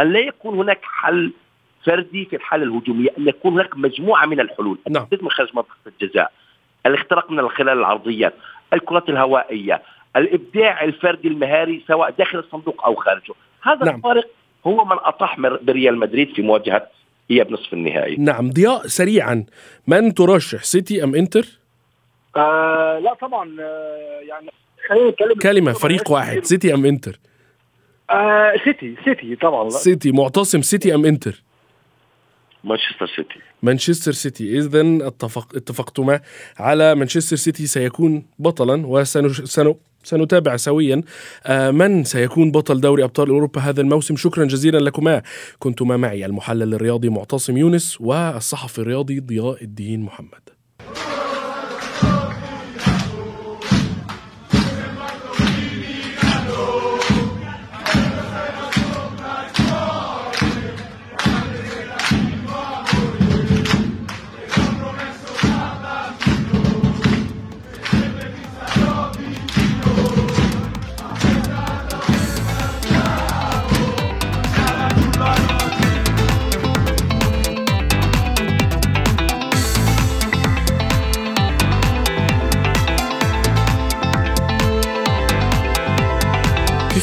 أن 0.00 0.12
لا 0.12 0.18
يكون 0.18 0.58
هناك 0.58 0.80
حل 0.82 1.32
فردي 1.84 2.24
في 2.24 2.36
الحالة 2.36 2.64
الهجومية 2.64 3.10
أن 3.18 3.28
يكون 3.28 3.52
هناك 3.52 3.76
مجموعة 3.76 4.26
من 4.26 4.40
الحلول 4.40 4.78
نعم. 4.88 5.02
التسديد 5.02 5.22
من 5.24 5.30
خارج 5.30 5.48
منطقة 5.54 5.76
الجزاء 5.86 6.32
الاختراق 6.86 7.30
من 7.30 7.48
خلال 7.48 7.78
العرضيات 7.78 8.34
الكرات 8.72 9.08
الهوائية 9.08 9.82
الإبداع 10.16 10.84
الفردي 10.84 11.28
المهاري 11.28 11.84
سواء 11.88 12.10
داخل 12.10 12.38
الصندوق 12.38 12.84
أو 12.84 12.94
خارجه 12.94 13.34
هذا 13.62 13.84
نعم. 13.84 13.96
الفارق 13.96 14.30
هو 14.68 14.84
من 14.84 14.96
أطاح 15.00 15.38
مر- 15.38 15.60
بريال 15.62 15.98
مدريد 15.98 16.34
في 16.34 16.42
مواجهة 16.42 16.86
هي 17.30 17.44
بنصف 17.44 17.72
النهائي 17.72 18.16
نعم 18.16 18.50
ضياء 18.50 18.86
سريعا 18.86 19.44
من 19.86 20.14
ترشح 20.14 20.64
سيتي 20.64 21.04
أم 21.04 21.14
إنتر؟ 21.14 21.46
آه 22.36 22.98
لا 22.98 23.14
طبعا 23.14 23.56
آه 23.60 24.20
يعني 24.28 24.50
خلينا 24.88 25.10
نتكلم 25.10 25.34
كلمة 25.42 25.72
فريق 25.72 26.10
واحد 26.10 26.44
سيتي 26.44 26.74
أم 26.74 26.84
إنتر؟ 26.84 27.18
آه 28.10 28.52
سيتي 28.64 28.94
سيتي 29.04 29.36
طبعا 29.36 29.64
لا. 29.64 29.70
سيتي 29.70 30.12
معتصم 30.12 30.62
سيتي 30.62 30.94
أم 30.94 31.04
إنتر؟ 31.04 31.42
مانشستر 32.64 33.06
سيتي 33.16 33.40
مانشستر 33.62 34.12
سيتي 34.12 34.58
إذا 34.58 35.06
اتفق 35.06 35.56
اتفقتما 35.56 36.20
على 36.58 36.94
مانشستر 36.94 37.36
سيتي 37.36 37.66
سيكون 37.66 38.26
بطلا 38.38 38.86
وسنتابع 40.04 40.56
سويا. 40.56 41.02
آه، 41.46 41.70
من 41.70 42.04
سيكون 42.04 42.50
بطل 42.50 42.80
دوري 42.80 43.04
أبطال 43.04 43.28
أوروبا 43.28 43.60
هذا 43.60 43.80
الموسم؟ 43.80 44.16
شكرا 44.16 44.44
جزيلا 44.44 44.78
لكما. 44.78 45.22
كنتما 45.58 45.96
معي 45.96 46.26
المحلل 46.26 46.74
الرياضي 46.74 47.08
معتصم 47.08 47.56
يونس 47.56 48.00
والصحفي 48.00 48.78
الرياضي 48.78 49.20
ضياء 49.20 49.64
الدين 49.64 50.00
محمد. 50.00 50.57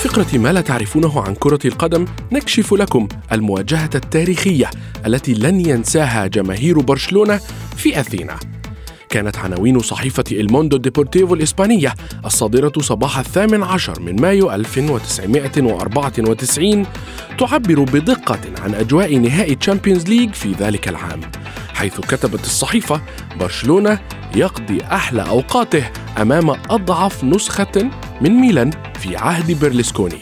فقرة 0.05 0.37
ما 0.37 0.53
لا 0.53 0.61
تعرفونه 0.61 1.21
عن 1.21 1.35
كرة 1.35 1.59
القدم 1.65 2.05
نكشف 2.31 2.73
لكم 2.73 3.07
المواجهة 3.31 3.89
التاريخية 3.95 4.69
التي 5.05 5.33
لن 5.33 5.59
ينساها 5.59 6.27
جماهير 6.27 6.79
برشلونة 6.79 7.39
في 7.77 7.99
أثينا. 7.99 8.39
كانت 9.15 9.37
عناوين 9.37 9.79
صحيفة 9.79 10.23
إلموندو 10.31 10.77
ديبورتيفو 10.77 11.33
الإسبانية 11.33 11.93
الصادرة 12.25 12.71
صباح 12.79 13.19
الثامن 13.19 13.63
عشر 13.63 13.99
من 13.99 14.21
مايو 14.21 14.51
1994 14.51 16.85
تعبر 17.39 17.79
بدقة 17.79 18.39
عن 18.63 18.75
أجواء 18.75 19.17
نهائي 19.17 19.55
تشامبيونز 19.55 20.07
ليج 20.07 20.33
في 20.33 20.51
ذلك 20.51 20.87
العام 20.87 21.21
حيث 21.73 21.99
كتبت 21.99 22.39
الصحيفة 22.39 23.01
برشلونة 23.39 23.99
يقضي 24.35 24.81
أحلى 24.81 25.21
أوقاته 25.21 25.83
أمام 26.21 26.49
أضعف 26.49 27.23
نسخة 27.23 27.89
من 28.21 28.31
ميلان 28.31 28.71
في 28.99 29.17
عهد 29.17 29.59
بيرلسكوني 29.59 30.19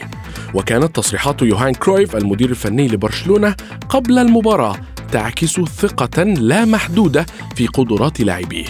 وكانت 0.54 0.96
تصريحات 0.96 1.42
يوهان 1.42 1.74
كرويف 1.74 2.16
المدير 2.16 2.50
الفني 2.50 2.88
لبرشلونة 2.88 3.54
قبل 3.88 4.18
المباراة 4.18 4.76
تعكس 5.14 5.60
ثقة 5.60 6.22
لا 6.22 6.64
محدودة 6.64 7.26
في 7.56 7.66
قدرات 7.66 8.20
لاعبيه 8.20 8.64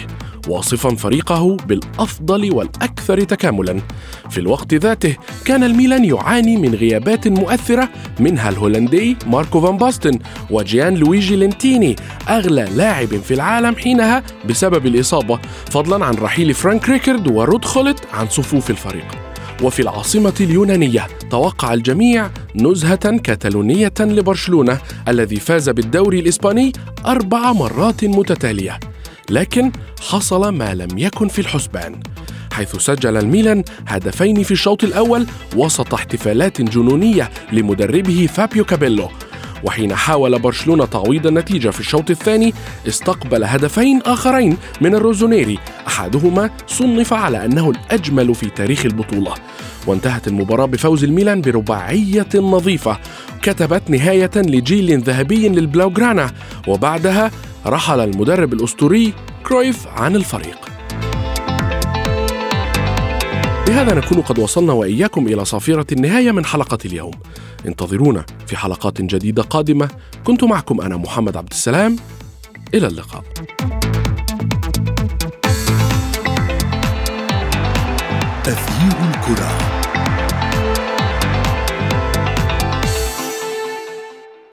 واصفا 0.47 0.95
فريقه 0.95 1.57
بالأفضل 1.57 2.53
والأكثر 2.53 3.21
تكاملا. 3.21 3.81
في 4.29 4.37
الوقت 4.37 4.73
ذاته 4.73 5.15
كان 5.45 5.63
الميلان 5.63 6.05
يعاني 6.05 6.57
من 6.57 6.75
غيابات 6.75 7.27
مؤثرة 7.27 7.89
منها 8.19 8.49
الهولندي 8.49 9.17
ماركو 9.27 9.61
فان 9.61 9.77
باستن 9.77 10.19
وجيان 10.49 10.95
لويجي 10.95 11.35
لينتيني 11.35 11.95
أغلى 12.29 12.67
لاعب 12.75 13.07
في 13.07 13.33
العالم 13.33 13.75
حينها 13.75 14.23
بسبب 14.49 14.85
الإصابة 14.85 15.39
فضلا 15.71 16.05
عن 16.05 16.13
رحيل 16.13 16.53
فرانك 16.53 16.89
ريكارد 16.89 17.27
ورود 17.27 17.65
خوليت 17.65 17.99
عن 18.13 18.27
صفوف 18.29 18.69
الفريق. 18.69 19.24
وفي 19.63 19.81
العاصمة 19.81 20.33
اليونانية 20.41 21.07
توقع 21.31 21.73
الجميع 21.73 22.29
نزهة 22.55 23.17
كتالونية 23.17 23.93
لبرشلونة 23.99 24.79
الذي 25.07 25.35
فاز 25.35 25.69
بالدوري 25.69 26.19
الإسباني 26.19 26.71
أربع 27.05 27.53
مرات 27.53 28.05
متتالية 28.05 28.79
لكن 29.29 29.71
حصل 30.09 30.49
ما 30.49 30.73
لم 30.75 30.97
يكن 30.97 31.27
في 31.27 31.39
الحسبان 31.39 31.99
حيث 32.53 32.75
سجل 32.75 33.17
الميلان 33.17 33.63
هدفين 33.87 34.43
في 34.43 34.51
الشوط 34.51 34.83
الأول 34.83 35.25
وسط 35.55 35.93
احتفالات 35.93 36.61
جنونية 36.61 37.29
لمدربه 37.51 38.27
فابيو 38.33 38.65
كابيلو 38.65 39.09
وحين 39.63 39.95
حاول 39.95 40.39
برشلونة 40.39 40.85
تعويض 40.85 41.27
النتيجة 41.27 41.69
في 41.69 41.79
الشوط 41.79 42.09
الثاني 42.09 42.53
استقبل 42.87 43.43
هدفين 43.43 44.01
آخرين 44.01 44.57
من 44.81 44.95
الروسونيري. 44.95 45.59
أحدهما 45.87 46.49
صنف 46.67 47.13
على 47.13 47.45
أنه 47.45 47.69
الأجمل 47.69 48.35
في 48.35 48.49
تاريخ 48.49 48.85
البطولة. 48.85 49.33
وانتهت 49.87 50.27
المباراة 50.27 50.65
بفوز 50.65 51.03
الميلان 51.03 51.41
برباعية 51.41 52.29
نظيفة. 52.35 52.97
كتبت 53.41 53.89
نهاية 53.89 54.31
لجيل 54.35 54.99
ذهبي 54.99 55.49
للبلوغرانا. 55.49 56.31
وبعدها 56.67 57.31
رحل 57.65 57.99
المدرب 57.99 58.53
الأسطوري 58.53 59.13
كرويف 59.43 59.87
عن 59.87 60.15
الفريق. 60.15 60.74
وبهذا 63.75 63.93
نكون 63.93 64.21
قد 64.21 64.39
وصلنا 64.39 64.73
وإياكم 64.73 65.27
إلى 65.27 65.45
صافرة 65.45 65.85
النهاية 65.91 66.31
من 66.31 66.45
حلقة 66.45 66.77
اليوم. 66.85 67.11
انتظرونا 67.65 68.25
في 68.47 68.57
حلقات 68.57 69.01
جديدة 69.01 69.43
قادمة. 69.43 69.89
كنت 70.23 70.43
معكم 70.43 70.81
أنا 70.81 70.97
محمد 70.97 71.37
عبد 71.37 71.51
السلام. 71.51 71.95
إلى 72.73 72.87
اللقاء. 72.87 73.23
تغيير 78.43 78.95
الكرة. 79.09 79.64